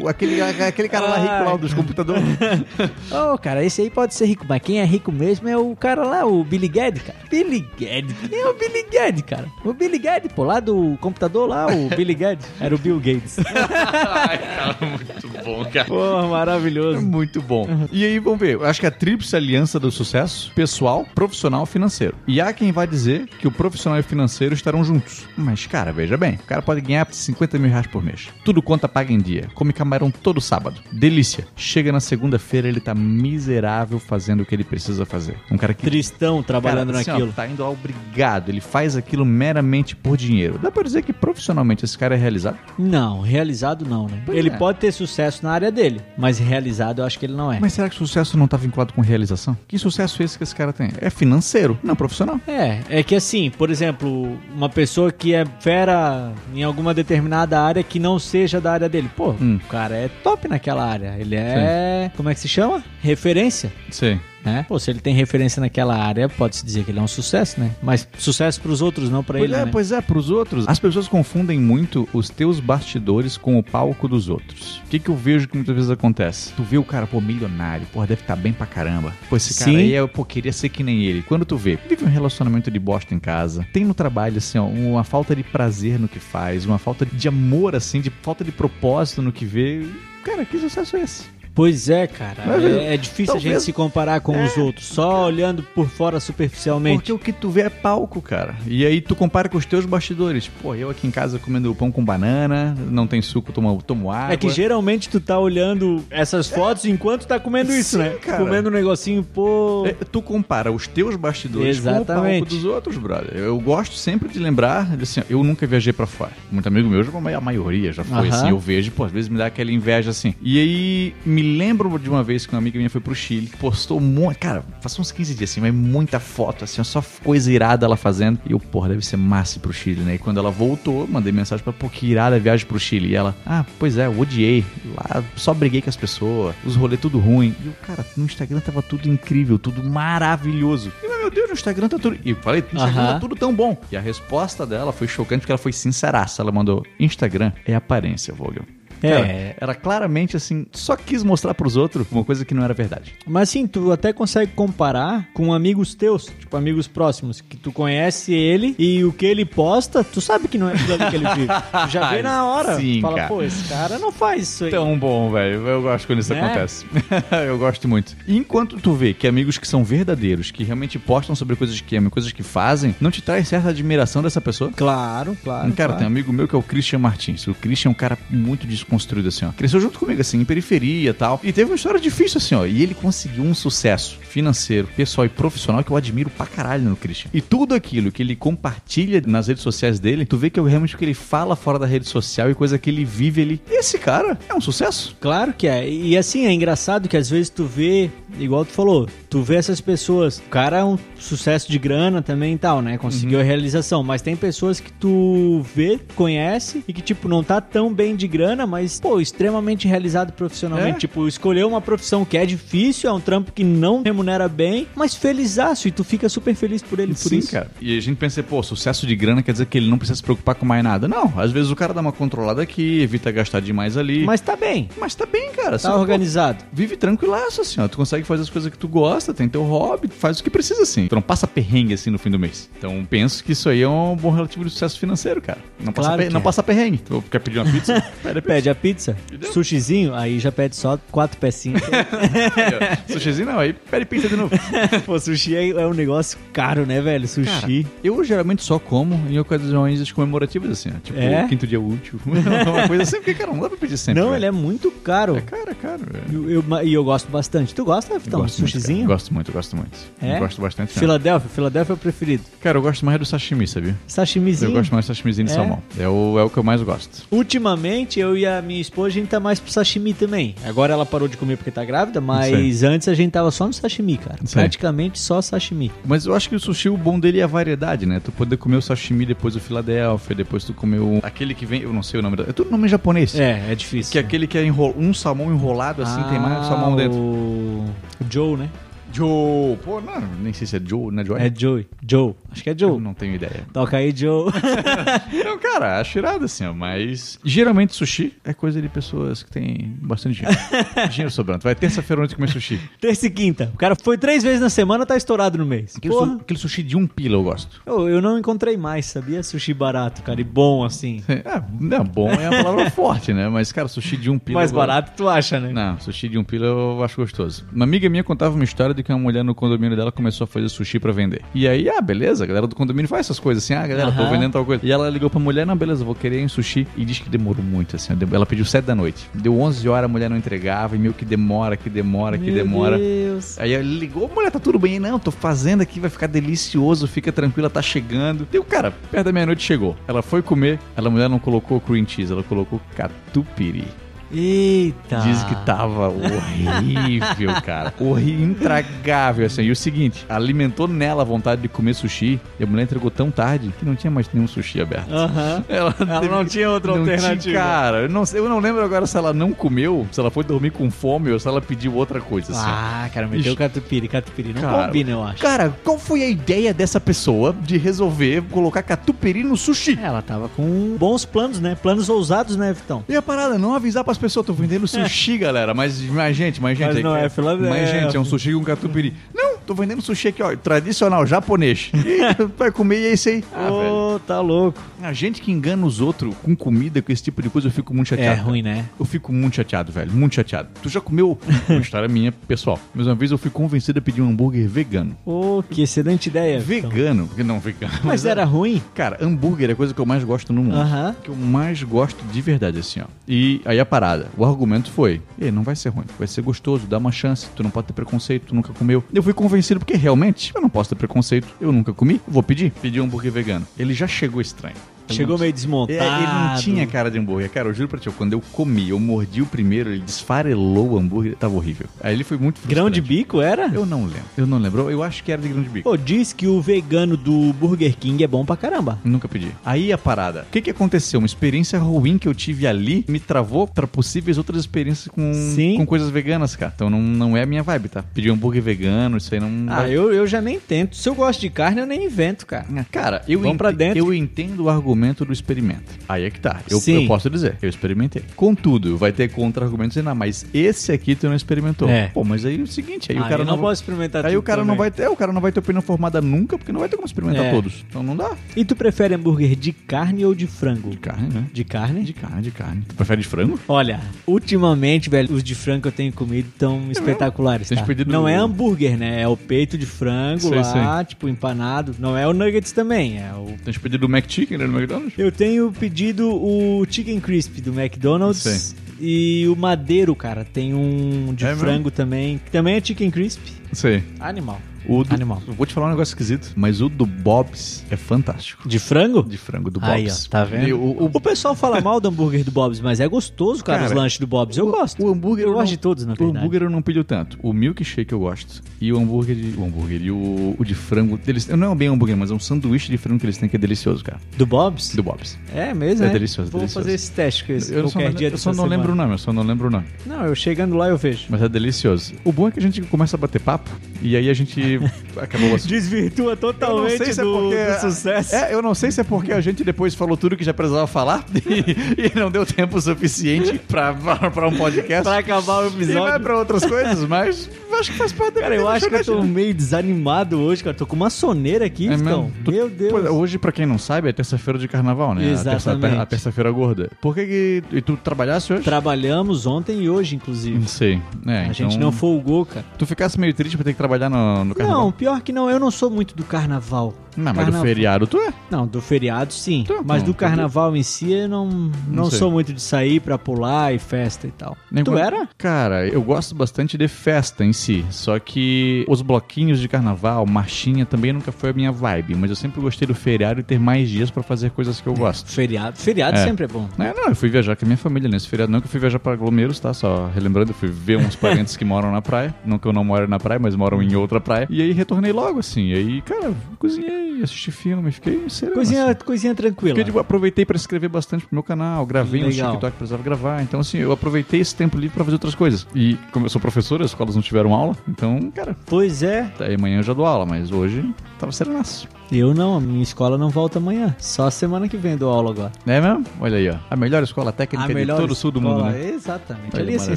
O- 0.00 0.08
aquele, 0.08 0.40
aquele 0.40 0.88
cara 0.88 1.06
lá 1.06 1.16
rico 1.18 1.50
lá 1.50 1.56
dos 1.56 1.74
computadores. 1.74 2.22
Ô, 3.10 3.36
cara, 3.38 3.64
esse 3.64 3.82
aí 3.82 3.90
pode 3.90 4.14
ser 4.14 4.26
rico, 4.26 4.44
mas 4.48 4.60
quem 4.62 4.80
é 4.80 4.84
rico 4.84 5.10
mesmo 5.12 5.48
é 5.48 5.56
o 5.56 5.74
cara 5.76 6.04
lá, 6.04 6.24
o 6.24 6.44
Billy 6.44 6.68
Guedes, 6.68 7.02
cara. 7.02 7.18
Billy 7.30 7.66
Guedes. 7.78 8.14
Quem 8.28 8.40
é 8.40 8.46
o 8.48 8.54
Billy 8.54 8.86
Guedes, 8.90 9.22
cara? 9.22 9.46
O 9.64 9.72
Billy 9.72 9.98
Guedes, 9.98 10.32
pô, 10.32 10.44
lá 10.44 10.60
do 10.60 10.96
computador 11.00 11.48
lá, 11.48 11.66
o 11.66 11.88
Billy 11.96 12.14
Guedes. 12.14 12.46
Era 12.60 12.74
o 12.74 12.78
Bill 12.78 12.98
Gates. 13.00 13.38
Ai, 13.38 14.38
cara, 14.38 14.76
muito 14.80 15.28
bom, 15.44 15.64
cara. 15.72 15.86
Pô, 15.86 16.20
É 16.24 16.28
maravilhoso. 16.28 17.00
muito 17.02 17.42
bom. 17.42 17.66
E 17.90 18.04
aí, 18.04 18.18
vamos 18.18 18.38
ver. 18.38 18.54
Eu 18.54 18.64
acho 18.64 18.80
que 18.80 18.86
a 18.86 18.90
tríplice 18.90 19.34
aliança 19.36 19.78
do 19.80 19.90
sucesso, 19.90 20.52
pessoal, 20.54 21.04
profissional, 21.14 21.66
financeiro. 21.66 22.14
E 22.26 22.40
há 22.40 22.52
quem 22.52 22.72
vai 22.72 22.86
dizer 22.86 23.26
que 23.38 23.46
o 23.46 23.50
profissional 23.50 23.98
e 23.98 24.00
o 24.00 24.04
financeiro 24.04 24.54
estarão 24.54 24.84
juntos. 24.84 25.26
Mas, 25.36 25.66
cara, 25.66 25.92
veja 25.92 26.16
bem. 26.16 26.38
O 26.44 26.46
cara 26.46 26.60
pode 26.62 26.80
ganhar 26.82 27.06
50 27.10 27.58
mil 27.58 27.70
reais 27.70 27.86
por 27.86 28.02
mês. 28.02 28.28
Tudo 28.44 28.60
conta 28.60 28.86
paga 28.86 29.12
em 29.12 29.18
dia. 29.18 29.48
Come 29.54 29.72
camarão 29.72 30.10
todo 30.10 30.40
sábado. 30.40 30.80
Delícia. 30.92 31.46
Chega 31.56 31.90
na 31.90 32.00
segunda-feira, 32.00 32.68
ele 32.68 32.80
tá 32.80 32.94
miserável 32.94 33.98
fazendo 33.98 34.42
o 34.42 34.46
que 34.46 34.54
ele 34.54 34.64
precisa 34.64 35.06
fazer. 35.06 35.36
Um 35.50 35.56
cara 35.56 35.72
que 35.72 35.82
Tristão 35.82 36.42
trabalhando 36.42 36.88
Cara, 36.88 37.00
assim, 37.00 37.10
ó, 37.10 37.14
naquilo. 37.14 37.32
tá 37.32 37.46
indo 37.46 37.62
lá 37.62 37.70
obrigado. 37.70 38.50
Ele 38.50 38.60
faz 38.60 38.96
aquilo 38.96 39.24
meramente 39.24 39.96
por 39.96 40.16
dinheiro. 40.16 40.58
Dá 40.58 40.70
pra 40.70 40.82
dizer 40.82 41.02
que 41.02 41.12
profissionalmente 41.12 41.84
esse 41.84 41.96
cara 41.96 42.14
é 42.14 42.18
realizado? 42.18 42.58
Não, 42.78 43.20
realizado 43.20 43.86
não, 43.88 44.06
né? 44.06 44.22
Pois 44.26 44.36
ele 44.36 44.50
é. 44.50 44.56
pode 44.56 44.78
ter 44.78 44.92
sucesso 44.92 45.42
na 45.42 45.52
área 45.52 45.72
dele, 45.72 46.00
mas 46.16 46.38
realizado 46.38 47.00
eu 47.00 47.06
acho 47.06 47.18
que 47.18 47.26
ele 47.26 47.34
não 47.34 47.50
é. 47.50 47.58
Mas 47.58 47.72
será 47.72 47.88
que 47.88 47.96
o 47.96 47.98
sucesso 47.98 48.36
não 48.36 48.46
tá 48.46 48.56
vinculado 48.56 48.92
com 48.92 49.00
realização? 49.00 49.56
Que 49.66 49.78
sucesso 49.78 50.20
é 50.20 50.24
esse 50.24 50.36
que 50.36 50.44
esse 50.44 50.54
cara 50.54 50.72
tem? 50.72 50.90
É 51.00 51.08
financeiro, 51.08 51.78
não 51.82 51.96
profissional. 51.96 52.38
É, 52.46 52.80
é 52.88 53.02
que 53.02 53.14
assim, 53.14 53.50
por 53.50 53.70
exemplo, 53.70 54.38
uma 54.54 54.68
pessoa 54.68 55.10
que 55.10 55.34
é 55.34 55.44
fera 55.60 56.32
em 56.54 56.62
alguma 56.62 56.92
determinada 56.94 57.60
área 57.60 57.82
que 57.82 57.98
não 57.98 58.18
seja 58.18 58.60
da 58.60 58.72
área 58.72 58.88
dele. 58.88 59.10
Pô, 59.16 59.30
Hum. 59.40 59.58
o 59.64 59.68
cara 59.68 59.94
é 59.96 60.08
top 60.22 60.48
naquela 60.48 60.84
área. 60.84 61.14
Ele 61.18 61.36
é. 61.36 62.10
Como 62.16 62.28
é 62.28 62.34
que 62.34 62.40
se 62.40 62.48
chama? 62.48 62.82
Referência. 63.00 63.72
Sim. 63.90 64.18
Né? 64.44 64.64
Pô, 64.68 64.78
se 64.78 64.90
ele 64.90 65.00
tem 65.00 65.14
referência 65.14 65.60
naquela 65.60 65.96
área, 65.96 66.28
pode-se 66.28 66.64
dizer 66.64 66.84
que 66.84 66.90
ele 66.90 66.98
é 66.98 67.02
um 67.02 67.08
sucesso, 67.08 67.58
né? 67.58 67.70
Mas 67.82 68.06
sucesso 68.18 68.60
pros 68.60 68.82
outros, 68.82 69.08
não 69.08 69.24
pra 69.24 69.38
Pois 69.38 69.50
ele, 69.50 69.60
é, 69.60 69.64
né? 69.64 69.70
pois 69.72 69.90
é, 69.92 70.00
pros 70.00 70.30
outros. 70.30 70.66
As 70.68 70.78
pessoas 70.78 71.08
confundem 71.08 71.58
muito 71.58 72.08
os 72.12 72.28
teus 72.28 72.60
bastidores 72.60 73.36
com 73.36 73.58
o 73.58 73.62
palco 73.62 74.06
dos 74.06 74.28
outros. 74.28 74.78
O 74.86 74.88
que, 74.90 74.98
que 74.98 75.08
eu 75.08 75.16
vejo 75.16 75.48
que 75.48 75.56
muitas 75.56 75.74
vezes 75.74 75.90
acontece? 75.90 76.52
Tu 76.52 76.62
vê 76.62 76.76
o 76.78 76.84
cara, 76.84 77.06
pô, 77.06 77.20
milionário, 77.20 77.86
pô, 77.92 78.00
deve 78.04 78.20
estar 78.20 78.36
bem 78.36 78.52
pra 78.52 78.66
caramba. 78.66 79.14
Pô, 79.30 79.36
esse 79.36 79.58
cara 79.58 79.70
Sim. 79.70 79.76
aí, 79.78 79.92
eu, 79.92 80.06
pô, 80.08 80.24
queria 80.24 80.52
ser 80.52 80.68
que 80.68 80.82
nem 80.82 81.04
ele. 81.04 81.22
Quando 81.22 81.44
tu 81.44 81.56
vê, 81.56 81.78
vive 81.88 82.04
um 82.04 82.08
relacionamento 82.08 82.70
de 82.70 82.78
bosta 82.78 83.14
em 83.14 83.18
casa, 83.18 83.66
tem 83.72 83.84
no 83.84 83.94
trabalho, 83.94 84.38
assim, 84.38 84.58
ó, 84.58 84.66
uma 84.66 85.04
falta 85.04 85.34
de 85.34 85.42
prazer 85.42 85.98
no 85.98 86.08
que 86.08 86.18
faz, 86.18 86.66
uma 86.66 86.78
falta 86.78 87.06
de 87.06 87.28
amor, 87.28 87.74
assim, 87.74 88.00
de 88.00 88.10
falta 88.22 88.44
de 88.44 88.52
propósito 88.52 89.22
no 89.22 89.32
que 89.32 89.44
vê. 89.44 89.86
Cara, 90.22 90.44
que 90.44 90.58
sucesso 90.58 90.96
é 90.96 91.00
esse? 91.02 91.24
Pois 91.54 91.88
é, 91.88 92.06
cara. 92.06 92.42
Mas, 92.46 92.64
É, 92.64 92.94
é 92.94 92.96
difícil 92.96 93.32
a 93.32 93.36
talvez- 93.36 93.54
gente 93.54 93.62
se 93.64 93.72
comparar 93.72 94.20
com 94.20 94.42
os 94.44 94.56
outros, 94.56 94.86
só 94.86 95.26
olhando 95.26 95.62
por 95.62 95.88
fora 95.88 96.18
superficialmente. 96.18 96.96
Porque 96.96 97.12
o 97.12 97.18
que 97.18 97.32
tu 97.32 97.48
vê 97.48 97.62
é 97.62 97.68
palco, 97.70 98.20
cara. 98.20 98.56
E 98.66 98.84
aí 98.84 99.00
tu 99.00 99.14
compara 99.14 99.48
com 99.48 99.56
os 99.56 99.64
teus 99.64 99.86
bastidores. 99.86 100.48
Pô, 100.60 100.74
eu 100.74 100.90
aqui 100.90 101.06
em 101.06 101.10
casa 101.12 101.38
comendo 101.38 101.72
pão 101.74 101.92
com 101.92 102.04
banana, 102.04 102.74
não 102.90 103.06
tem 103.06 103.22
suco, 103.22 103.52
tomo, 103.52 103.80
tomo 103.86 104.10
água. 104.10 104.34
É 104.34 104.36
que 104.36 104.50
geralmente 104.50 105.08
tu 105.08 105.20
tá 105.20 105.38
olhando 105.38 106.02
essas 106.10 106.48
fotos 106.48 106.84
enquanto 106.86 107.24
tá 107.26 107.38
comendo 107.38 107.72
isso, 107.72 107.98
Sim, 107.98 108.02
né? 108.02 108.10
cara. 108.20 108.38
Comendo 108.44 108.68
um 108.68 108.72
negocinho, 108.72 109.22
pô. 109.22 109.84
É, 109.86 109.92
tu 109.92 110.20
compara 110.20 110.72
os 110.72 110.88
teus 110.88 111.14
bastidores 111.14 111.78
com 111.78 111.86
o 111.86 111.90
Exatamente. 111.90 112.40
palco 112.40 112.54
dos 112.54 112.64
outros, 112.64 112.98
brother. 112.98 113.36
Eu 113.36 113.60
gosto 113.60 113.94
sempre 113.94 114.28
de 114.28 114.40
lembrar, 114.40 114.88
assim, 115.00 115.22
eu 115.30 115.44
nunca 115.44 115.66
viajei 115.68 115.92
pra 115.92 116.06
fora. 116.06 116.32
Muito 116.50 116.66
amigo 116.66 116.88
meu, 116.88 117.04
já- 117.04 117.12
a 117.36 117.40
maioria 117.40 117.92
já 117.92 118.02
foi 118.02 118.28
Aham. 118.28 118.36
assim, 118.36 118.48
eu 118.50 118.58
vejo, 118.58 118.90
pô, 118.90 119.04
às 119.04 119.12
vezes 119.12 119.28
me 119.28 119.38
dá 119.38 119.46
aquela 119.46 119.70
inveja 119.70 120.10
assim. 120.10 120.34
E 120.42 120.58
aí, 120.58 121.14
me 121.24 121.43
lembro 121.44 121.98
de 121.98 122.08
uma 122.08 122.22
vez 122.22 122.46
que 122.46 122.52
uma 122.52 122.58
amiga 122.58 122.76
minha 122.76 122.90
foi 122.90 123.00
pro 123.00 123.14
Chile, 123.14 123.50
postou 123.60 123.98
um 123.98 124.02
monte, 124.02 124.38
cara, 124.38 124.64
faz 124.80 124.98
uns 124.98 125.12
15 125.12 125.34
dias 125.34 125.50
assim, 125.50 125.60
mas 125.60 125.74
muita 125.74 126.18
foto, 126.18 126.64
assim, 126.64 126.80
ó, 126.80 126.84
só 126.84 127.02
coisa 127.22 127.52
irada 127.52 127.86
ela 127.86 127.96
fazendo. 127.96 128.38
E 128.46 128.52
eu, 128.52 128.60
porra, 128.60 128.88
deve 128.88 129.04
ser 129.04 129.16
massa 129.16 129.60
pro 129.60 129.72
Chile, 129.72 130.02
né? 130.02 130.14
E 130.14 130.18
quando 130.18 130.38
ela 130.38 130.50
voltou, 130.50 131.06
mandei 131.06 131.32
mensagem 131.32 131.62
pra, 131.62 131.72
pô, 131.72 131.88
que 131.88 132.06
irada 132.06 132.36
a 132.36 132.38
viagem 132.38 132.66
pro 132.66 132.78
Chile. 132.78 133.08
E 133.10 133.14
ela, 133.14 133.36
ah, 133.44 133.64
pois 133.78 133.98
é, 133.98 134.06
eu 134.06 134.18
odiei. 134.18 134.64
Lá 134.96 135.22
só 135.36 135.52
briguei 135.54 135.80
com 135.82 135.90
as 135.90 135.96
pessoas, 135.96 136.54
os 136.64 136.76
rolês 136.76 137.00
tudo 137.00 137.18
ruim. 137.18 137.54
E 137.62 137.66
eu, 137.66 137.72
cara, 137.86 138.04
no 138.16 138.24
Instagram 138.24 138.60
tava 138.60 138.82
tudo 138.82 139.08
incrível, 139.08 139.58
tudo 139.58 139.82
maravilhoso. 139.82 140.92
E, 141.02 141.08
meu 141.08 141.30
Deus, 141.30 141.48
no 141.48 141.54
Instagram 141.54 141.88
tá 141.88 141.98
tudo. 141.98 142.18
E 142.24 142.30
eu 142.30 142.36
falei, 142.36 142.62
no 142.62 142.78
Instagram 142.78 143.02
Aham. 143.02 143.12
tá 143.14 143.20
tudo 143.20 143.36
tão 143.36 143.54
bom. 143.54 143.76
E 143.90 143.96
a 143.96 144.00
resposta 144.00 144.66
dela 144.66 144.92
foi 144.92 145.06
chocante 145.06 145.40
porque 145.40 145.52
ela 145.52 145.58
foi 145.58 145.72
sinceraça. 145.72 146.42
Ela 146.42 146.52
mandou: 146.52 146.84
Instagram 146.98 147.52
é 147.66 147.74
aparência, 147.74 148.32
Vogel. 148.34 148.64
É. 149.06 149.10
Cara, 149.16 149.56
era 149.60 149.74
claramente 149.74 150.36
assim, 150.36 150.66
só 150.72 150.96
quis 150.96 151.22
mostrar 151.22 151.54
pros 151.54 151.76
outros 151.76 152.06
uma 152.10 152.24
coisa 152.24 152.44
que 152.44 152.54
não 152.54 152.62
era 152.64 152.74
verdade. 152.74 153.14
Mas 153.26 153.48
assim, 153.50 153.66
tu 153.66 153.92
até 153.92 154.12
consegue 154.12 154.52
comparar 154.52 155.28
com 155.34 155.52
amigos 155.52 155.94
teus, 155.94 156.26
tipo 156.38 156.56
amigos 156.56 156.86
próximos, 156.86 157.40
que 157.40 157.56
tu 157.56 157.72
conhece 157.72 158.32
ele 158.34 158.74
e 158.78 159.04
o 159.04 159.12
que 159.12 159.26
ele 159.26 159.44
posta, 159.44 160.02
tu 160.04 160.20
sabe 160.20 160.48
que 160.48 160.58
não 160.58 160.68
é 160.70 160.74
aquilo 160.74 160.98
que 161.10 161.16
ele 161.16 161.28
vive. 161.34 161.48
Tu 161.86 161.90
já 161.90 162.10
vê 162.10 162.22
na 162.22 162.44
hora. 162.46 162.76
Sim, 162.76 163.00
Fala, 163.00 163.16
cara. 163.16 163.28
pô, 163.28 163.42
esse 163.42 163.68
cara 163.68 163.98
não 163.98 164.12
faz 164.12 164.42
isso 164.42 164.64
aí. 164.64 164.70
Tão 164.70 164.98
bom, 164.98 165.30
velho. 165.30 165.66
Eu 165.66 165.82
gosto 165.82 166.06
quando 166.06 166.18
isso 166.20 166.32
Né? 166.34 166.40
acontece. 166.44 166.86
eu 167.46 167.58
gosto 167.58 167.88
muito. 167.88 168.16
E 168.26 168.36
enquanto 168.36 168.76
tu 168.80 168.92
vê 168.94 169.12
que 169.14 169.26
amigos 169.26 169.58
que 169.58 169.66
são 169.68 169.84
verdadeiros, 169.84 170.50
que 170.50 170.64
realmente 170.64 170.98
postam 170.98 171.34
sobre 171.34 171.56
coisas 171.56 171.80
que 171.80 171.96
amam, 171.96 172.10
coisas 172.10 172.32
que 172.32 172.42
fazem, 172.42 172.94
não 173.00 173.10
te 173.10 173.22
traz 173.22 173.48
certa 173.48 173.68
admiração 173.70 174.22
dessa 174.22 174.40
pessoa? 174.40 174.70
Claro, 174.74 175.36
claro. 175.42 175.72
Cara, 175.72 175.74
claro. 175.74 175.94
tem 175.98 176.04
um 176.06 176.10
amigo 176.10 176.32
meu 176.32 176.46
que 176.48 176.54
é 176.54 176.58
o 176.58 176.62
Christian 176.62 176.98
Martins. 176.98 177.46
O 177.46 177.54
Christian 177.54 177.88
é 177.88 177.92
um 177.92 177.94
cara 177.94 178.16
muito 178.30 178.66
desconstruído, 178.96 179.28
assim, 179.28 179.44
ó. 179.44 179.52
Cresceu 179.52 179.80
junto 179.80 179.98
comigo, 179.98 180.20
assim, 180.20 180.40
em 180.40 180.44
periferia 180.44 181.10
e 181.10 181.14
tal. 181.14 181.40
E 181.42 181.52
teve 181.52 181.70
uma 181.70 181.76
história 181.76 182.00
difícil, 182.00 182.38
assim, 182.38 182.54
ó. 182.54 182.64
E 182.64 182.82
ele 182.82 182.94
conseguiu 182.94 183.44
um 183.44 183.54
sucesso 183.54 184.18
financeiro, 184.34 184.88
pessoal 184.96 185.24
e 185.24 185.28
profissional 185.28 185.84
que 185.84 185.92
eu 185.92 185.96
admiro 185.96 186.28
pra 186.28 186.44
caralho 186.44 186.82
no 186.82 186.96
Christian. 186.96 187.30
E 187.32 187.40
tudo 187.40 187.72
aquilo 187.72 188.10
que 188.10 188.20
ele 188.20 188.34
compartilha 188.34 189.22
nas 189.24 189.46
redes 189.46 189.62
sociais 189.62 190.00
dele, 190.00 190.26
tu 190.26 190.36
vê 190.36 190.50
que 190.50 190.58
é 190.58 190.62
realmente 190.64 190.96
o 190.96 190.98
que 190.98 191.04
ele 191.04 191.14
fala 191.14 191.54
fora 191.54 191.78
da 191.78 191.86
rede 191.86 192.08
social 192.08 192.50
e 192.50 192.54
coisa 192.54 192.76
que 192.76 192.90
ele 192.90 193.04
vive 193.04 193.42
ali. 193.42 193.60
Esse 193.70 193.96
cara 193.96 194.36
é 194.48 194.52
um 194.52 194.60
sucesso. 194.60 195.16
Claro 195.20 195.52
que 195.52 195.68
é. 195.68 195.88
E 195.88 196.18
assim, 196.18 196.46
é 196.46 196.52
engraçado 196.52 197.08
que 197.08 197.16
às 197.16 197.30
vezes 197.30 197.48
tu 197.48 197.64
vê, 197.64 198.10
igual 198.36 198.64
tu 198.64 198.72
falou, 198.72 199.08
tu 199.30 199.40
vê 199.40 199.54
essas 199.54 199.80
pessoas, 199.80 200.38
o 200.38 200.50
cara 200.50 200.78
é 200.78 200.84
um 200.84 200.98
sucesso 201.16 201.70
de 201.70 201.78
grana 201.78 202.20
também 202.20 202.54
e 202.54 202.58
tal, 202.58 202.82
né? 202.82 202.98
Conseguiu 202.98 203.38
a 203.38 203.42
realização, 203.44 204.02
mas 204.02 204.20
tem 204.20 204.34
pessoas 204.34 204.80
que 204.80 204.92
tu 204.92 205.64
vê, 205.76 206.00
conhece 206.16 206.82
e 206.88 206.92
que, 206.92 207.02
tipo, 207.02 207.28
não 207.28 207.44
tá 207.44 207.60
tão 207.60 207.94
bem 207.94 208.16
de 208.16 208.26
grana, 208.26 208.66
mas, 208.66 208.98
pô, 208.98 209.20
extremamente 209.20 209.86
realizado 209.86 210.32
profissionalmente. 210.32 210.96
É. 210.96 210.98
Tipo, 210.98 211.28
escolheu 211.28 211.68
uma 211.68 211.80
profissão 211.80 212.24
que 212.24 212.36
é 212.36 212.44
difícil, 212.44 213.08
é 213.08 213.12
um 213.12 213.20
trampo 213.20 213.52
que 213.52 213.62
não 213.62 214.02
remunera 214.02 214.23
bem, 214.48 214.86
mas 214.94 215.14
felizaço 215.14 215.88
e 215.88 215.90
tu 215.90 216.02
fica 216.04 216.28
super 216.28 216.54
feliz 216.54 216.82
por 216.82 216.98
ele, 216.98 217.12
por 217.14 217.28
Sim, 217.28 217.38
isso. 217.38 217.50
cara. 217.52 217.70
E 217.80 217.96
a 217.96 218.00
gente 218.00 218.16
pensa, 218.16 218.42
pô, 218.42 218.62
sucesso 218.62 219.06
de 219.06 219.14
grana 219.16 219.42
quer 219.42 219.52
dizer 219.52 219.66
que 219.66 219.78
ele 219.78 219.88
não 219.88 219.98
precisa 219.98 220.16
se 220.16 220.22
preocupar 220.22 220.54
com 220.54 220.64
mais 220.66 220.82
nada. 220.82 221.06
Não, 221.08 221.32
às 221.38 221.50
vezes 221.52 221.70
o 221.70 221.76
cara 221.76 221.92
dá 221.94 222.00
uma 222.00 222.12
controlada 222.12 222.62
aqui, 222.62 223.00
evita 223.00 223.30
gastar 223.30 223.60
demais 223.60 223.96
ali. 223.96 224.24
Mas 224.24 224.40
tá 224.40 224.56
bem, 224.56 224.88
Mas 224.98 225.14
tá 225.14 225.26
bem, 225.26 225.50
cara. 225.52 225.72
tá 225.72 225.78
Só, 225.78 225.92
pô, 225.92 225.98
organizado. 226.00 226.64
Vive 226.72 226.96
tranquilaço, 226.96 227.60
assim, 227.60 227.80
ó. 227.80 227.88
Tu 227.88 227.96
consegue 227.96 228.24
fazer 228.24 228.42
as 228.42 228.50
coisas 228.50 228.70
que 228.70 228.78
tu 228.78 228.88
gosta, 228.88 229.32
tem 229.34 229.48
teu 229.48 229.62
hobby, 229.62 230.08
faz 230.08 230.40
o 230.40 230.44
que 230.44 230.50
precisa, 230.50 230.82
assim. 230.82 231.06
Tu 231.06 231.14
não 231.14 231.22
passa 231.22 231.46
perrengue, 231.46 231.94
assim, 231.94 232.10
no 232.10 232.18
fim 232.18 232.30
do 232.30 232.38
mês. 232.38 232.70
Então, 232.78 233.04
penso 233.08 233.42
que 233.44 233.52
isso 233.52 233.68
aí 233.68 233.82
é 233.82 233.88
um 233.88 234.16
bom 234.16 234.30
relativo 234.30 234.64
de 234.64 234.70
sucesso 234.70 234.98
financeiro, 234.98 235.40
cara. 235.40 235.58
Não 235.82 235.92
passa, 235.92 236.08
Claro 236.08 236.22
per- 236.22 236.32
não 236.32 236.40
é. 236.40 236.42
passa 236.42 236.62
perrengue. 236.62 236.98
Tu 236.98 237.22
quer 237.30 237.38
pedir 237.40 237.58
uma 237.58 237.70
pizza? 237.70 238.00
Pede 238.22 238.38
a 238.38 238.42
pizza. 238.42 238.42
Pede 238.54 238.70
a 238.70 238.74
pizza, 238.74 239.16
sushizinho, 239.52 240.14
aí 240.14 240.38
já 240.38 240.50
pede 240.52 240.76
só 240.76 240.98
quatro 241.10 241.38
pecinhas. 241.38 241.82
Sushizinho 243.10 243.46
não, 243.46 243.58
aí 243.58 243.72
pede 243.72 244.04
pizza 244.04 244.13
de 244.20 244.36
novo. 244.36 244.54
Pô, 245.06 245.18
sushi 245.18 245.54
é, 245.56 245.68
é 245.70 245.86
um 245.86 245.92
negócio 245.94 246.38
caro, 246.52 246.84
né, 246.86 247.00
velho? 247.00 247.26
Sushi. 247.28 247.86
Eu 248.02 248.22
geralmente 248.24 248.62
só 248.62 248.78
como 248.78 249.14
em 249.28 249.38
ocasiões 249.38 250.10
comemorativas, 250.12 250.70
assim, 250.70 250.90
ó. 250.90 250.98
Tipo, 251.02 251.18
É? 251.18 251.46
quinto 251.48 251.66
dia 251.66 251.80
útil. 251.80 252.18
uma 252.26 252.86
coisa 252.88 253.02
assim, 253.02 253.16
porque, 253.16 253.34
cara, 253.34 253.52
não 253.52 253.60
dá 253.60 253.68
pra 253.68 253.78
pedir 253.78 253.96
sempre. 253.96 254.20
não, 254.20 254.30
velho. 254.30 254.38
ele 254.40 254.46
é 254.46 254.50
muito 254.50 254.90
caro. 254.90 255.36
É 255.36 255.40
caro, 255.40 255.70
é 255.70 255.74
caro, 255.74 256.00
velho. 256.10 256.50
Eu- 256.50 256.62
eu- 256.62 256.84
E 256.84 256.92
eu, 256.92 257.04
gosto 257.04 257.28
bastante. 257.30 257.74
Tu 257.74 257.84
gosta, 257.84 258.18
Vitão? 258.18 258.40
Gosto 258.40 258.58
muito, 258.60 258.72
Sushizinho? 258.72 258.98
cara. 259.02 259.08
Gosto 259.14 259.34
muito, 259.34 259.52
gosto 259.52 259.76
muito. 259.76 259.98
É? 260.20 260.38
Gosto 260.38 260.60
bastante. 260.60 260.92
Filadélfia? 260.98 261.48
Filadélfia 261.48 261.92
é 261.92 261.94
o 261.94 261.96
preferido. 261.98 262.42
Cara, 262.60 262.78
eu 262.78 262.82
gosto 262.82 263.04
mais 263.06 263.18
do 263.18 263.24
sashimi, 263.24 263.66
sabia? 263.66 263.94
Sashimizinho. 264.06 264.70
Eu 264.70 264.74
gosto 264.74 264.92
mais 264.92 265.04
do 265.04 265.08
sashimizinho 265.08 265.46
de 265.46 265.52
É? 265.52 265.56
salmão. 265.56 265.82
É 265.98 266.08
o, 266.08 266.38
é 266.38 266.42
o 266.42 266.50
que 266.50 266.56
eu 266.56 266.62
mais 266.62 266.82
gosto. 266.82 267.26
Ultimamente, 267.30 268.18
eu 268.20 268.36
e 268.36 268.44
a 268.46 268.60
minha 268.60 268.80
esposa, 268.80 269.08
a 269.08 269.12
gente 269.12 269.28
tá 269.28 269.38
mais 269.40 269.60
pro 269.60 269.70
sashimi 269.70 270.12
também. 270.12 270.54
Agora 270.64 270.92
ela 270.92 271.06
parou 271.06 271.28
de 271.28 271.36
comer 271.36 271.56
porque 271.56 271.70
tá 271.70 271.84
grávida, 271.84 272.20
mas 272.20 272.82
antes 272.82 273.08
a 273.08 273.14
gente 273.14 273.30
tava 273.32 273.50
só 273.50 273.66
no 273.66 273.72
sashimi, 273.72 274.03
cara. 274.18 274.38
Sim. 274.44 274.54
Praticamente 274.54 275.18
só 275.18 275.40
sashimi. 275.40 275.90
Mas 276.04 276.26
eu 276.26 276.34
acho 276.34 276.48
que 276.48 276.54
o 276.54 276.60
sushi, 276.60 276.88
o 276.88 276.96
bom 276.96 277.18
dele 277.18 277.40
é 277.40 277.42
a 277.42 277.46
variedade, 277.46 278.04
né? 278.06 278.20
Tu 278.22 278.30
poder 278.30 278.56
comer 278.56 278.76
o 278.76 278.82
sashimi, 278.82 279.24
depois 279.24 279.56
o 279.56 279.60
Philadelphia, 279.60 280.36
depois 280.36 280.64
tu 280.64 280.74
comer 280.74 280.98
o... 280.98 281.20
Aquele 281.22 281.54
que 281.54 281.64
vem, 281.64 281.80
eu 281.82 281.92
não 281.92 282.02
sei 282.02 282.20
o 282.20 282.22
nome 282.22 282.36
da... 282.36 282.44
É 282.44 282.52
tudo 282.52 282.70
nome 282.70 282.86
japonês. 282.88 283.34
É, 283.34 283.72
é 283.72 283.74
difícil. 283.74 284.12
Que 284.12 284.18
é 284.18 284.20
aquele 284.20 284.46
que 284.46 284.58
é 284.58 284.62
um 284.70 285.14
salmão 285.14 285.52
enrolado 285.52 286.02
assim, 286.02 286.22
tem 286.24 286.38
mais 286.38 286.66
salmão 286.66 286.94
dentro. 286.94 287.18
Ah, 287.18 288.24
O 288.24 288.26
Joe, 288.30 288.56
né? 288.56 288.68
Joe. 289.12 289.76
Pô, 289.84 290.00
não, 290.00 290.20
nem 290.42 290.52
sei 290.52 290.66
se 290.66 290.76
é 290.76 290.80
Joe, 290.84 291.12
não 291.12 291.22
é 291.22 291.24
Joe? 291.24 291.40
É 291.40 291.52
Joe. 291.56 291.86
Joe. 292.06 292.34
Acho 292.54 292.62
que 292.62 292.70
é 292.70 292.72
Eu 292.72 292.78
Joe. 292.78 293.00
não 293.00 293.12
tenho 293.14 293.34
ideia. 293.34 293.66
Toca 293.72 293.96
aí, 293.96 294.12
Joe. 294.16 294.50
Não, 295.44 295.58
cara, 295.58 296.00
acho 296.00 296.18
irado 296.18 296.44
assim, 296.44 296.64
ó. 296.66 296.72
Mas 296.72 297.38
geralmente 297.44 297.94
sushi 297.94 298.32
é 298.44 298.52
coisa 298.54 298.80
de 298.80 298.88
pessoas 298.88 299.42
que 299.42 299.50
têm 299.50 299.94
bastante 300.00 300.36
dinheiro. 300.40 300.58
dinheiro 301.10 301.30
sobrando. 301.30 301.62
Vai 301.62 301.74
terça-feira 301.74 302.22
onde 302.22 302.34
comer 302.34 302.48
sushi. 302.48 302.80
Terça 303.00 303.26
e 303.26 303.30
quinta. 303.30 303.70
O 303.74 303.76
cara 303.76 303.94
foi 303.96 304.16
três 304.16 304.42
vezes 304.42 304.60
na 304.60 304.70
semana, 304.70 305.04
tá 305.04 305.16
estourado 305.16 305.58
no 305.58 305.66
mês. 305.66 305.94
Aquele, 305.96 306.14
su- 306.14 306.38
aquele 306.40 306.58
sushi 306.58 306.82
de 306.82 306.96
um 306.96 307.06
pila 307.06 307.34
eu 307.36 307.42
gosto. 307.42 307.82
Eu, 307.84 308.08
eu 308.08 308.22
não 308.22 308.38
encontrei 308.38 308.76
mais, 308.76 309.06
sabia? 309.06 309.42
Sushi 309.42 309.74
barato, 309.74 310.22
cara. 310.22 310.40
E 310.40 310.44
bom, 310.44 310.84
assim. 310.84 311.22
É, 311.28 311.62
não, 311.80 312.04
bom 312.04 312.30
é 312.30 312.46
a 312.46 312.62
palavra 312.62 312.90
forte, 312.92 313.32
né? 313.32 313.48
Mas, 313.48 313.72
cara, 313.72 313.88
sushi 313.88 314.16
de 314.16 314.30
um 314.30 314.38
pila. 314.38 314.60
Mais 314.60 314.70
eu 314.70 314.76
gosto. 314.76 314.86
barato 314.86 315.12
tu 315.16 315.28
acha, 315.28 315.58
né? 315.60 315.72
Não, 315.72 315.98
sushi 316.00 316.28
de 316.28 316.38
um 316.38 316.44
pila 316.44 316.66
eu 316.66 317.02
acho 317.04 317.16
gostoso. 317.16 317.66
Uma 317.72 317.84
amiga 317.84 318.08
minha 318.08 318.22
contava 318.24 318.54
uma 318.54 318.64
história 318.64 318.94
de 318.94 319.02
que 319.02 319.12
uma 319.12 319.18
mulher 319.18 319.42
no 319.44 319.54
condomínio 319.54 319.96
dela 319.96 320.12
começou 320.12 320.44
a 320.44 320.48
fazer 320.48 320.68
sushi 320.68 320.98
pra 321.00 321.12
vender. 321.12 321.42
E 321.54 321.66
aí, 321.66 321.88
ah, 321.88 322.00
beleza, 322.00 322.43
a 322.44 322.46
galera 322.46 322.66
do 322.66 322.76
condomínio 322.76 323.08
faz 323.08 323.26
essas 323.26 323.38
coisas 323.38 323.64
assim, 323.64 323.74
ah, 323.74 323.86
galera, 323.86 324.12
tô 324.12 324.26
vendendo 324.26 324.52
tal 324.52 324.64
coisa. 324.64 324.84
E 324.84 324.90
ela 324.90 325.08
ligou 325.08 325.28
pra 325.28 325.40
mulher, 325.40 325.66
não, 325.66 325.76
beleza, 325.76 326.04
vou 326.04 326.14
querer 326.14 326.40
em 326.40 326.48
sushi. 326.48 326.86
E 326.96 327.04
diz 327.04 327.18
que 327.18 327.28
demorou 327.28 327.64
muito, 327.64 327.96
assim. 327.96 328.12
Ela 328.32 328.46
pediu 328.46 328.64
7 328.64 328.84
da 328.84 328.94
noite. 328.94 329.28
Deu 329.34 329.58
11 329.60 329.88
horas, 329.88 330.04
a 330.04 330.08
mulher 330.08 330.28
não 330.30 330.36
entregava, 330.36 330.96
e 330.96 330.98
meio 330.98 331.12
que 331.12 331.24
demora, 331.24 331.76
que 331.76 331.90
demora, 331.90 332.38
que 332.38 332.50
Meu 332.50 332.54
demora. 332.54 332.98
Deus. 332.98 333.58
Aí 333.58 333.72
ele 333.72 333.98
ligou, 333.98 334.28
mulher, 334.28 334.50
tá 334.50 334.60
tudo 334.60 334.78
bem? 334.78 334.98
Não, 334.98 335.18
tô 335.18 335.30
fazendo 335.30 335.80
aqui, 335.80 336.00
vai 336.00 336.10
ficar 336.10 336.26
delicioso, 336.26 337.06
fica 337.06 337.32
tranquila, 337.32 337.68
tá 337.70 337.82
chegando. 337.82 338.46
E 338.52 338.58
o 338.58 338.64
cara, 338.64 338.92
perto 339.10 339.24
da 339.24 339.32
meia-noite 339.32 339.62
chegou. 339.62 339.96
Ela 340.06 340.22
foi 340.22 340.42
comer, 340.42 340.78
ela, 340.96 341.08
a 341.08 341.10
mulher 341.10 341.28
não 341.28 341.38
colocou 341.38 341.80
cream 341.80 342.06
cheese, 342.06 342.32
ela 342.32 342.42
colocou 342.42 342.80
catupiry. 342.96 343.84
Eita. 344.32 345.18
Diz 345.20 345.42
que 345.44 345.54
tava 345.64 346.08
horrível, 346.08 347.50
cara. 347.64 347.92
Horrível, 347.98 348.46
intragável, 348.46 349.46
assim. 349.46 349.62
E 349.62 349.70
o 349.70 349.76
seguinte, 349.76 350.24
alimentou 350.28 350.86
nela 350.88 351.22
a 351.22 351.24
vontade 351.24 351.62
de 351.62 351.68
comer 351.68 351.94
sushi, 351.94 352.40
e 352.58 352.64
a 352.64 352.66
mulher 352.66 352.84
entregou 352.84 353.10
tão 353.10 353.30
tarde 353.30 353.72
que 353.78 353.84
não 353.84 353.94
tinha 353.94 354.10
mais 354.10 354.28
nenhum 354.32 354.46
sushi 354.48 354.80
aberto. 354.80 355.10
Aham. 355.12 355.64
Ela, 355.68 355.94
Ela 355.98 356.20
teve- 356.20 356.34
não 356.34 356.44
tinha 356.44 356.70
outra 356.70 356.92
não 356.92 357.00
alternativa. 357.00 357.36
Tinha, 357.36 357.54
cara, 357.54 357.96
eu 358.02 358.08
não, 358.08 358.22
eu 358.32 358.48
não 358.48 358.58
lembro 358.58 358.84
agora 358.84 359.06
se 359.06 359.16
ela 359.16 359.32
não 359.32 359.52
comeu, 359.52 360.06
se 360.10 360.20
ela 360.20 360.30
foi 360.30 360.44
dormir 360.44 360.70
com 360.70 360.90
fome 360.90 361.30
ou 361.30 361.38
se 361.38 361.46
ela 361.48 361.60
pediu 361.60 361.94
outra 361.94 362.20
coisa, 362.20 362.52
assim. 362.52 362.62
Ah, 362.64 363.08
cara, 363.12 363.26
meteu 363.26 363.52
Ixi. 363.52 363.56
catupiry, 363.56 364.08
catupiry. 364.08 364.52
Não 364.54 364.62
Cara, 364.62 364.86
combina, 364.86 365.10
eu 365.10 365.22
acho. 365.24 365.40
Cara, 365.42 365.74
qual 365.84 365.98
foi 365.98 366.22
a 366.22 366.28
ideia 366.28 366.72
dessa 366.74 367.00
pessoa 367.00 367.54
de 367.62 367.76
resolver 367.78 368.42
colocar 368.50 368.82
catupiry 368.82 369.42
no 369.42 369.56
sushi? 369.56 369.98
Ela 370.02 370.22
tava 370.22 370.48
com 370.48 370.96
bons 370.98 371.24
planos, 371.24 371.60
né? 371.60 371.76
Planos 371.80 372.08
ousados, 372.08 372.56
né, 372.56 372.72
Vitão? 372.72 373.04
E 373.08 373.16
a 373.16 373.22
parada, 373.22 373.58
não 373.58 373.74
avisar 373.74 374.04
pras 374.04 374.18
pessoas, 374.24 374.46
tô 374.46 374.54
vendendo 374.54 374.88
sushi, 374.88 375.36
galera. 375.36 375.74
Mas, 375.74 376.00
mais 376.00 376.34
gente, 376.34 376.60
mais 376.60 376.78
gente. 376.78 376.94
Mas 376.94 377.02
não 377.02 377.14
é 377.14 377.28
Filadélfia. 377.28 377.68
Mais 377.68 377.90
gente, 377.90 378.16
é 378.16 378.20
um 378.20 378.24
sushi 378.24 378.54
com 378.54 378.64
catupiry. 378.64 379.12
Não, 379.34 379.53
tô 379.66 379.74
vendendo 379.74 380.02
sushi 380.02 380.28
aqui, 380.28 380.42
ó, 380.42 380.54
tradicional, 380.56 381.26
japonês. 381.26 381.90
Vai 382.56 382.70
comer 382.70 383.00
e 383.00 383.06
é 383.06 383.12
isso 383.12 383.28
aí. 383.28 383.44
Ah. 383.54 383.70
Ô, 383.70 384.20
tá 384.20 384.40
louco. 384.40 384.80
A 385.02 385.12
gente 385.12 385.40
que 385.40 385.50
engana 385.50 385.84
os 385.86 386.00
outros 386.00 386.34
com 386.42 386.54
comida, 386.56 387.02
com 387.02 387.12
esse 387.12 387.22
tipo 387.22 387.42
de 387.42 387.50
coisa, 387.50 387.68
eu 387.68 387.72
fico 387.72 387.92
muito 387.94 388.08
chateado. 388.08 388.40
É 388.40 388.42
ruim, 388.42 388.62
né? 388.62 388.86
Eu 388.98 389.04
fico 389.04 389.32
muito 389.32 389.56
chateado, 389.56 389.92
velho. 389.92 390.10
Muito 390.12 390.34
chateado. 390.34 390.68
Tu 390.82 390.88
já 390.88 391.00
comeu? 391.00 391.38
Uma 391.68 391.80
história 391.80 392.08
minha, 392.08 392.32
pessoal. 392.32 392.78
Mas 392.94 393.06
uma 393.06 393.14
vez 393.14 393.30
eu 393.30 393.38
fui 393.38 393.50
convencido 393.50 393.98
a 393.98 394.02
pedir 394.02 394.22
um 394.22 394.30
hambúrguer 394.30 394.68
vegano. 394.68 395.16
Ô, 395.26 395.62
que 395.68 395.82
excelente 395.82 396.26
ideia. 396.26 396.60
Vegano? 396.60 397.26
Porque 397.26 397.42
não 397.42 397.58
vegano. 397.58 397.92
Mas 398.02 398.24
era 398.24 398.44
ruim? 398.44 398.82
Cara, 398.94 399.18
hambúrguer 399.20 399.70
é 399.70 399.72
a 399.72 399.76
coisa 399.76 399.92
que 399.92 400.00
eu 400.00 400.06
mais 400.06 400.22
gosto 400.24 400.52
no 400.52 400.62
mundo. 400.62 400.76
Aham. 400.76 401.14
Que 401.22 401.28
eu 401.30 401.36
mais 401.36 401.82
gosto 401.82 402.24
de 402.26 402.40
verdade, 402.40 402.78
assim, 402.78 403.00
ó. 403.00 403.06
E 403.26 403.60
aí 403.64 403.80
a 403.80 403.86
parada. 403.86 404.28
O 404.36 404.44
argumento 404.44 404.90
foi: 404.90 405.20
Ei, 405.40 405.50
não 405.50 405.62
vai 405.62 405.76
ser 405.76 405.88
ruim, 405.90 406.04
vai 406.18 406.28
ser 406.28 406.42
gostoso, 406.42 406.86
dá 406.86 406.98
uma 406.98 407.12
chance, 407.12 407.48
tu 407.54 407.62
não 407.62 407.70
pode 407.70 407.88
ter 407.88 407.92
preconceito, 407.92 408.46
tu 408.48 408.54
nunca 408.54 408.72
comeu. 408.72 409.02
Eu 409.12 409.22
fui 409.22 409.32
convencido 409.32 409.53
porque 409.78 409.96
realmente 409.96 410.52
eu 410.54 410.60
não 410.60 410.68
posso 410.68 410.90
ter 410.90 410.96
preconceito, 410.96 411.48
eu 411.60 411.72
nunca 411.72 411.92
comi, 411.92 412.20
vou 412.26 412.42
pedir. 412.42 412.72
Pedi 412.82 413.00
um 413.00 413.04
hambúrguer 413.04 413.32
vegano. 413.32 413.66
Ele 413.78 413.94
já 413.94 414.06
chegou 414.06 414.40
estranho. 414.40 414.76
Chegou 415.08 415.38
meio 415.38 415.50
É, 415.50 415.52
desmontado. 415.52 415.98
ele 416.02 416.26
não 416.26 416.56
tinha 416.60 416.86
cara 416.86 417.10
de 417.10 417.18
hambúrguer. 417.18 417.50
Cara, 417.50 417.68
eu 417.68 417.74
juro 417.74 417.88
pra 417.88 417.98
ti, 417.98 418.08
quando 418.10 418.32
eu 418.32 418.40
comi, 418.52 418.88
eu 418.90 418.98
mordi 418.98 419.42
o 419.42 419.46
primeiro, 419.46 419.90
ele 419.90 420.00
desfarelou 420.00 420.92
o 420.92 420.98
hambúrguer, 420.98 421.36
tava 421.36 421.54
horrível. 421.54 421.86
Aí 422.02 422.14
ele 422.14 422.24
foi 422.24 422.38
muito 422.38 422.60
Grão 422.66 422.88
de 422.90 423.00
frustrante. 423.00 423.18
bico 423.24 423.40
era? 423.40 423.68
Eu 423.68 423.84
não 423.86 424.04
lembro. 424.04 424.22
Eu 424.36 424.46
não 424.46 424.58
lembro. 424.58 424.90
Eu 424.90 425.02
acho 425.02 425.22
que 425.22 425.30
era 425.32 425.40
de 425.40 425.48
grão 425.48 425.62
de 425.62 425.68
bico. 425.68 425.88
Pô, 425.88 425.96
diz 425.96 426.32
que 426.32 426.46
o 426.46 426.60
vegano 426.60 427.16
do 427.16 427.52
Burger 427.54 427.96
King 427.96 428.22
é 428.22 428.26
bom 428.26 428.44
pra 428.44 428.56
caramba. 428.56 428.98
Nunca 429.04 429.28
pedi. 429.28 429.48
Aí 429.64 429.92
a 429.92 429.98
parada. 429.98 430.42
O 430.48 430.52
que 430.52 430.60
que 430.60 430.70
aconteceu? 430.70 431.20
Uma 431.20 431.26
experiência 431.26 431.78
ruim 431.78 432.18
que 432.18 432.26
eu 432.28 432.34
tive 432.34 432.66
ali 432.66 433.04
me 433.08 433.20
travou 433.20 433.66
pra 433.66 433.86
possíveis 433.86 434.38
outras 434.38 434.60
experiências 434.60 435.08
com, 435.08 435.32
Sim. 435.54 435.76
com 435.76 435.86
coisas 435.86 436.10
veganas, 436.10 436.56
cara. 436.56 436.72
Então 436.74 436.88
não, 436.90 437.00
não 437.00 437.36
é 437.36 437.42
a 437.42 437.46
minha 437.46 437.62
vibe, 437.62 437.88
tá? 437.88 438.02
Pedir 438.14 438.30
um 438.30 438.34
hambúrguer 438.34 438.62
vegano, 438.62 439.16
isso 439.16 439.32
aí 439.34 439.40
não. 439.40 439.50
Ah, 439.68 439.88
eu, 439.88 440.12
eu 440.12 440.26
já 440.26 440.40
nem 440.40 440.58
tento. 440.58 440.96
Se 440.96 441.08
eu 441.08 441.14
gosto 441.14 441.40
de 441.40 441.50
carne, 441.50 441.80
eu 441.80 441.86
nem 441.86 442.04
invento, 442.06 442.46
cara. 442.46 442.66
Cara, 442.90 443.22
eu, 443.28 443.40
Vamos 443.40 443.56
pra 443.58 443.70
dentro. 443.70 443.98
eu 443.98 444.12
entendo 444.14 444.64
o 444.64 444.68
argumento 444.70 444.93
do 444.94 445.32
experimento. 445.32 445.82
Aí 446.08 446.24
é 446.24 446.30
que 446.30 446.40
tá. 446.40 446.60
Eu, 446.70 446.78
Sim. 446.80 447.02
eu 447.02 447.08
posso 447.08 447.28
dizer, 447.28 447.56
eu 447.60 447.68
experimentei. 447.68 448.22
Contudo, 448.36 448.96
vai 448.96 449.12
ter 449.12 449.28
contra-argumentos 449.30 449.94
dizendo, 449.94 450.10
ah, 450.10 450.14
mas 450.14 450.46
esse 450.54 450.92
aqui 450.92 451.14
tu 451.14 451.26
não 451.28 451.34
experimentou. 451.34 451.88
É. 451.88 452.08
Pô, 452.08 452.22
mas 452.24 452.44
aí 452.44 452.58
é 452.58 452.62
o 452.62 452.66
seguinte, 452.66 453.10
aí 453.12 453.18
Ah, 453.18 453.22
o 453.22 453.28
cara 453.28 453.42
eu 453.42 453.46
não 453.46 453.54
não. 453.56 453.62
posso 453.62 453.82
experimentar 453.82 454.24
Aí 454.24 454.32
tudo 454.32 454.40
o 454.40 454.42
cara 454.42 454.58
não 454.62 454.66
também. 454.74 454.78
vai 454.78 454.90
ter, 454.90 455.08
o 455.08 455.16
cara 455.16 455.32
não 455.32 455.40
vai 455.40 455.52
ter 455.52 455.60
opinião 455.60 455.82
formada 455.82 456.20
nunca, 456.20 456.56
porque 456.56 456.72
não 456.72 456.80
vai 456.80 456.88
ter 456.88 456.96
como 456.96 457.06
experimentar 457.06 457.44
É. 457.46 457.50
todos. 457.50 457.84
Então 457.88 458.02
não 458.02 458.16
dá. 458.16 458.32
E 458.56 458.64
tu 458.64 458.74
prefere 458.76 459.14
hambúrguer 459.14 459.54
de 459.56 459.72
carne 459.72 460.24
ou 460.24 460.34
de 460.34 460.46
frango? 460.46 460.90
De 460.90 460.96
carne, 460.96 461.28
né? 461.34 461.44
De 461.52 461.64
carne? 461.64 462.02
De 462.02 462.12
carne, 462.12 462.42
de 462.42 462.50
carne. 462.50 462.82
Tu 462.88 462.94
prefere 462.94 463.20
de 463.22 463.28
frango? 463.28 463.58
Olha, 463.68 464.00
ultimamente, 464.26 465.08
velho, 465.08 465.32
os 465.34 465.42
de 465.42 465.54
frango 465.54 465.82
que 465.82 465.88
eu 465.88 465.92
tenho 465.92 466.12
comido 466.12 466.48
estão 466.48 466.90
espetaculares. 466.90 467.68
Tem 467.68 467.78
Tá? 467.78 467.84
pedido- 467.84 468.10
Não 468.12 468.28
é 468.28 468.36
hambúrguer, 468.36 468.96
né? 468.96 469.22
É 469.22 469.28
o 469.28 469.36
peito 469.36 469.78
de 469.78 469.86
frango 469.86 470.40
Sei, 470.40 470.50
lá, 470.58 471.04
tipo, 471.04 471.28
empanado. 471.28 471.94
Não 471.98 472.16
é 472.16 472.26
o 472.26 472.32
nuggets 472.32 472.72
também, 472.72 473.18
é 473.18 473.32
o... 473.34 473.54
Tem 473.64 473.74
pedido 473.74 474.06
do 474.06 474.12
McChicken 474.14 474.58
né, 474.58 474.66
no 474.66 474.72
McDonald's? 474.84 475.18
Eu 475.18 475.32
tenho 475.32 475.72
pedido 475.72 476.30
o 476.30 476.84
Chicken 476.88 477.20
Crisp 477.20 477.60
do 477.60 477.78
McDonald's. 477.78 478.42
Sei. 478.42 478.84
E 479.00 479.46
o 479.48 479.56
Madeiro, 479.56 480.14
cara, 480.14 480.44
tem 480.44 480.72
um 480.72 481.34
de 481.34 481.44
É 481.44 481.48
mesmo? 481.48 481.60
frango 481.64 481.90
também, 481.90 482.38
que 482.38 482.50
também 482.50 482.76
é 482.76 482.80
Chicken 482.80 483.10
Crisp. 483.10 483.40
Sei. 483.72 484.02
Animal. 484.20 484.60
O 484.86 485.02
do, 485.04 485.14
Animal. 485.14 485.42
Vou 485.46 485.66
te 485.66 485.72
falar 485.74 485.86
um 485.86 485.90
negócio 485.90 486.12
esquisito, 486.12 486.52
mas 486.56 486.80
o 486.80 486.88
do 486.88 487.06
Bob's 487.06 487.84
é 487.90 487.96
fantástico. 487.96 488.68
De 488.68 488.78
frango? 488.78 489.22
De 489.22 489.38
frango 489.38 489.70
do 489.70 489.80
Aí, 489.82 490.04
Bob's. 490.04 490.26
ó, 490.26 490.30
tá 490.30 490.44
vendo? 490.44 490.68
E 490.68 490.72
O, 490.72 490.78
o, 490.78 491.10
O 491.12 491.20
pessoal 491.20 491.54
fala 491.54 491.80
mal 491.80 492.00
do 492.00 492.08
hambúrguer 492.08 492.44
do 492.44 492.50
Bob's, 492.50 492.80
mas 492.80 493.00
é 493.00 493.08
gostoso, 493.08 493.64
cara, 493.64 493.78
Cara, 493.80 493.90
os 493.90 493.96
lanches 493.96 494.18
do 494.18 494.26
Bob's. 494.26 494.56
Eu 494.56 494.68
o- 494.68 494.70
gosto. 494.70 495.02
O 495.04 495.08
hambúrguer 495.10 495.44
eu 495.46 495.50
não- 495.52 495.58
gosto 495.58 495.70
de 495.70 495.76
todos, 495.78 496.04
na 496.04 496.12
O 496.12 496.16
verdade. 496.16 496.38
hambúrguer 496.38 496.62
eu 496.62 496.70
não 496.70 496.82
pediu 496.82 497.04
tanto. 497.04 497.38
O 497.42 497.52
milkshake 497.52 498.12
eu 498.12 498.18
gosto. 498.18 498.62
E 498.80 498.92
o 498.92 498.98
hambúrguer 498.98 499.36
de. 499.36 499.58
O 499.58 499.64
hambúrguer 499.64 500.02
e 500.02 500.10
o, 500.10 500.54
o 500.58 500.64
de 500.64 500.74
frango. 500.74 501.16
Deles, 501.18 501.46
não 501.48 501.72
é 501.72 501.74
bem 501.74 501.88
hambúrguer, 501.88 502.16
mas 502.16 502.30
é 502.30 502.34
um 502.34 502.38
sanduíche 502.38 502.90
de 502.90 502.98
frango 502.98 503.18
que 503.20 503.26
eles 503.26 503.38
têm 503.38 503.48
que 503.48 503.56
é 503.56 503.58
delicioso, 503.58 504.04
cara. 504.04 504.20
Do 504.36 504.44
Bob's? 504.46 504.94
Do 504.94 505.02
Bob's. 505.02 505.38
É 505.54 505.72
mesmo, 505.72 506.04
É 506.04 506.06
né? 506.08 506.12
delicioso, 506.12 506.50
Vou 506.50 506.60
delicioso. 506.60 506.84
fazer 506.84 506.94
esse 506.94 507.10
teste 507.12 507.44
com 507.44 507.52
esse, 507.52 507.72
Eu 507.72 507.88
só, 507.88 507.94
qualquer 507.94 508.08
não, 508.10 508.16
dia 508.18 508.28
eu 508.28 508.38
só 508.38 508.52
não 508.52 508.66
lembro 508.66 508.92
o 508.92 508.94
nome, 508.94 509.12
eu 509.14 509.18
só 509.18 509.32
não 509.32 509.42
lembro 509.42 509.68
o 509.68 509.70
nome. 509.70 509.86
Não, 510.06 510.24
eu 510.26 510.34
chegando 510.34 510.76
lá 510.76 510.88
eu 510.88 510.96
vejo. 510.98 511.26
Mas 511.28 511.40
é 511.42 511.48
delicioso. 511.48 512.12
O 512.24 512.32
bom 512.32 512.48
é 512.48 512.50
que 512.50 512.58
a 512.58 512.62
gente 512.62 512.82
começa 512.82 513.16
a 513.16 513.18
bater 513.18 513.40
papo 513.40 513.70
e 514.02 514.16
aí 514.16 514.28
a 514.28 514.34
gente 514.34 514.73
acabou 515.20 515.50
o 515.50 515.54
assunto. 515.54 515.68
Desvirtua 515.68 516.36
totalmente 516.36 517.14
do, 517.16 517.50
do 517.50 517.80
sucesso. 517.80 518.34
É, 518.34 518.52
eu 518.54 518.62
não 518.62 518.74
sei 518.74 518.90
se 518.90 519.00
é 519.00 519.04
porque 519.04 519.32
a 519.32 519.40
gente 519.40 519.62
depois 519.64 519.94
falou 519.94 520.16
tudo 520.16 520.36
que 520.36 520.44
já 520.44 520.54
precisava 520.54 520.86
falar 520.86 521.24
e, 521.34 522.10
e 522.14 522.18
não 522.18 522.30
deu 522.30 522.44
tempo 522.46 522.80
suficiente 522.80 523.58
pra, 523.68 523.92
pra, 523.94 524.30
pra 524.30 524.48
um 524.48 524.56
podcast. 524.56 525.02
Pra 525.04 525.18
acabar 525.18 525.64
o 525.64 525.66
E 525.66 525.70
vai 525.70 525.82
episódio. 525.82 526.20
pra 526.20 526.38
outras 526.38 526.64
coisas, 526.64 527.04
mas 527.08 527.48
acho 527.78 527.92
que 527.92 527.98
faz 527.98 528.12
parte 528.12 528.34
da 528.34 528.40
Cara, 528.42 528.54
eu 528.54 528.68
acho 528.68 528.88
que 528.88 528.94
eu 528.94 529.04
tô 529.04 529.22
meio 529.22 529.52
desanimado 529.54 530.38
hoje, 530.40 530.62
cara. 530.62 530.76
Tô 530.76 530.86
com 530.86 530.94
uma 530.96 531.10
soneira 531.10 531.64
aqui, 531.64 531.88
É 531.88 531.94
então. 531.94 532.30
Tu- 532.44 532.50
Meu 532.52 532.68
Deus. 532.68 532.92
Pô, 532.92 532.98
hoje, 533.12 533.38
pra 533.38 533.50
quem 533.52 533.66
não 533.66 533.78
sabe, 533.78 534.08
é 534.08 534.12
terça-feira 534.12 534.58
de 534.58 534.68
carnaval, 534.68 535.14
né? 535.14 535.28
Exatamente. 535.30 535.96
A 535.96 536.06
terça-feira 536.06 536.50
gorda. 536.50 536.90
Por 537.00 537.14
que, 537.14 537.26
que 537.26 537.62
e 537.72 537.80
tu 537.80 537.96
trabalhasse 537.96 538.52
hoje? 538.52 538.62
Trabalhamos 538.62 539.46
ontem 539.46 539.82
e 539.82 539.90
hoje, 539.90 540.14
inclusive. 540.16 540.58
Não 540.58 540.66
sei. 540.68 541.00
É, 541.26 541.40
A 541.46 541.52
gente 541.52 541.76
então, 541.76 541.78
não 541.86 541.92
folgou, 541.92 542.44
cara. 542.46 542.64
Tu 542.78 542.86
ficasse 542.86 543.18
meio 543.18 543.32
triste 543.34 543.56
por 543.56 543.64
ter 543.64 543.72
que 543.72 543.78
trabalhar 543.78 544.08
no, 544.08 544.44
no 544.44 544.54
carnaval? 544.54 544.63
Não, 544.66 544.92
pior 544.92 545.20
que 545.20 545.32
não. 545.32 545.50
Eu 545.50 545.58
não 545.58 545.70
sou 545.70 545.90
muito 545.90 546.14
do 546.14 546.24
carnaval. 546.24 546.94
Não, 547.16 547.24
mas 547.26 547.36
Carnaval. 547.36 547.60
do 547.62 547.66
feriado 547.66 548.06
tu 548.06 548.18
é. 548.18 548.32
Não, 548.50 548.66
do 548.66 548.80
feriado 548.80 549.32
sim. 549.32 549.64
Tá, 549.66 549.82
mas 549.84 550.02
bom, 550.02 550.08
do 550.08 550.14
carnaval 550.14 550.76
em 550.76 550.82
si 550.82 551.12
eu 551.12 551.28
não, 551.28 551.70
não, 551.88 552.10
sei. 552.10 552.18
sou 552.18 552.30
muito 552.30 552.52
de 552.52 552.60
sair 552.60 553.00
pra 553.00 553.16
pular 553.18 553.74
e 553.74 553.78
festa 553.78 554.26
e 554.26 554.30
tal. 554.30 554.56
Nem 554.70 554.82
tu 554.84 554.90
quando- 554.92 554.98
era? 555.04 555.28
Cara, 555.38 555.86
eu 555.86 556.02
gosto 556.02 556.34
bastante 556.34 556.76
de 556.78 556.88
festa 556.88 557.44
em 557.44 557.52
si. 557.52 557.84
Só 557.90 558.18
que 558.18 558.84
os 558.88 559.02
bloquinhos 559.02 559.60
de 559.60 559.68
carnaval, 559.68 560.24
marchinha, 560.26 560.84
também 560.86 561.12
nunca 561.12 561.30
foi 561.32 561.50
a 561.50 561.52
minha 561.52 561.72
vibe. 561.72 562.14
Mas 562.14 562.30
eu 562.30 562.36
sempre 562.36 562.60
gostei 562.60 562.86
do 562.86 562.94
feriado 562.94 563.40
e 563.40 563.42
ter 563.42 563.58
mais 563.58 563.88
dias 563.88 564.10
pra 564.10 564.22
fazer 564.22 564.50
coisas 564.50 564.80
que 564.80 564.86
eu 564.86 564.94
gosto. 564.94 565.30
Feriado. 565.30 565.76
Feriado 565.78 566.16
É. 566.18 566.24
sempre 566.24 566.44
é 566.44 566.48
bom. 566.48 566.68
É, 566.78 566.92
não, 566.94 567.08
eu 567.08 567.16
fui 567.16 567.28
viajar 567.28 567.56
com 567.56 567.64
a 567.64 567.68
minha 567.68 567.76
família 567.78 568.08
nesse 568.08 568.28
feriado. 568.28 568.50
Não 568.50 568.60
que 568.60 568.66
eu 568.66 568.70
fui 568.70 568.80
viajar 568.80 568.98
pra 568.98 569.14
Glomeros, 569.16 569.58
tá? 569.60 569.72
Só 569.74 570.08
relembrando, 570.14 570.50
eu 570.50 570.54
fui 570.54 570.68
ver 570.68 570.96
uns 570.98 571.14
parentes 571.16 571.56
que 571.56 571.64
moram 571.64 571.90
na 571.92 572.02
praia. 572.02 572.34
Não 572.44 572.58
que 572.58 572.66
eu 572.66 572.72
não 572.72 572.84
moro 572.84 573.06
na 573.08 573.18
praia, 573.18 573.38
mas 573.38 573.54
moram 573.54 573.82
em 573.82 573.94
outra 573.96 574.20
praia. 574.20 574.46
E 574.50 574.60
aí 574.62 574.72
retornei 574.72 575.12
logo, 575.12 575.38
assim. 575.38 575.68
E 575.68 575.74
aí, 575.74 576.00
cara, 576.02 576.32
cozinhei, 576.58 577.03
assisti 577.22 577.50
filme, 577.50 577.90
fiquei 577.92 578.28
sereno. 578.28 578.54
Coisinha, 578.56 578.84
assim. 578.86 579.04
coisinha 579.04 579.34
tranquila. 579.34 579.74
Fiquei 579.76 579.92
de- 579.92 579.98
aproveitei 579.98 580.44
pra 580.44 580.56
escrever 580.56 580.88
bastante 580.88 581.24
pro 581.26 581.34
meu 581.34 581.42
canal, 581.42 581.84
gravei 581.86 582.22
um 582.22 582.26
Legal. 582.28 582.50
TikTok 582.52 582.72
que 582.72 582.78
precisava 582.78 583.02
gravar. 583.02 583.42
Então, 583.42 583.60
assim, 583.60 583.78
eu 583.78 583.92
aproveitei 583.92 584.40
esse 584.40 584.54
tempo 584.54 584.76
livre 584.76 584.94
pra 584.94 585.04
fazer 585.04 585.14
outras 585.14 585.34
coisas. 585.34 585.66
E 585.74 585.96
como 586.12 586.26
eu 586.26 586.30
sou 586.30 586.40
professor, 586.40 586.80
as 586.82 586.90
escolas 586.90 587.14
não 587.14 587.22
tiveram 587.22 587.54
aula, 587.54 587.76
então, 587.88 588.30
cara, 588.34 588.56
Pois 588.66 589.02
é, 589.02 589.30
aí 589.40 589.54
amanhã 589.54 589.78
eu 589.78 589.82
já 589.82 589.92
dou 589.92 590.04
aula, 590.06 590.24
mas 590.26 590.50
hoje 590.50 590.84
tava 591.18 591.32
serenaço. 591.32 591.88
eu 592.12 592.34
não, 592.34 592.56
a 592.56 592.60
minha 592.60 592.82
escola 592.82 593.16
não 593.18 593.28
volta 593.30 593.58
amanhã. 593.58 593.94
Só 593.98 594.28
semana 594.30 594.68
que 594.68 594.76
vem 594.76 594.96
dou 594.96 595.12
aula 595.12 595.30
agora. 595.30 595.52
É 595.66 595.80
mesmo? 595.80 596.04
Olha 596.20 596.36
aí, 596.36 596.48
ó. 596.50 596.56
A 596.70 596.76
melhor 596.76 597.02
escola 597.02 597.32
técnica 597.32 597.64
a 597.64 597.68
de 597.68 597.74
melhor 597.74 597.98
todo 598.00 598.10
o 598.10 598.14
sul 598.14 598.30
do 598.30 598.40
mundo, 598.40 598.64
né? 598.64 598.90
Exatamente. 598.90 599.54
Olha, 599.54 599.62
Ali 599.62 599.74
é 599.74 599.76
maravilha. 599.78 599.96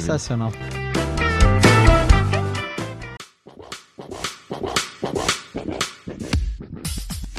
sensacional. 0.00 0.52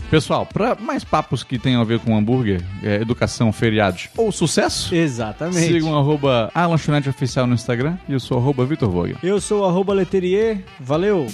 Pessoal, 0.10 0.44
pra 0.44 0.74
mais 0.74 1.04
papos 1.04 1.44
que 1.44 1.60
tenham 1.60 1.80
a 1.82 1.86
ver 1.86 2.00
com 2.00 2.18
hambúrguer, 2.18 2.64
é, 2.82 2.96
educação, 2.96 3.54
feriados 3.54 4.10
ou 4.18 4.32
sucesso, 4.32 4.94
Exatamente. 4.96 5.68
sigam 5.68 5.96
arroba 5.96 6.50
a 6.54 6.66
lanchonete 6.66 7.08
oficial 7.08 7.46
no 7.46 7.54
Instagram 7.54 7.96
e 8.08 8.14
eu 8.14 8.20
sou 8.20 8.40
arroba 8.40 8.66
Vitor 8.66 8.90
Vogel. 8.90 9.18
Eu 9.22 9.40
sou 9.40 9.62
o 9.62 9.66
arroba 9.66 9.94
Leterier. 9.94 10.64
Valeu! 10.80 11.28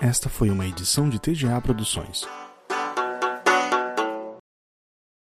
Esta 0.00 0.28
foi 0.28 0.50
uma 0.50 0.66
edição 0.66 1.08
de 1.08 1.18
TGA 1.18 1.60
Produções. 1.60 2.26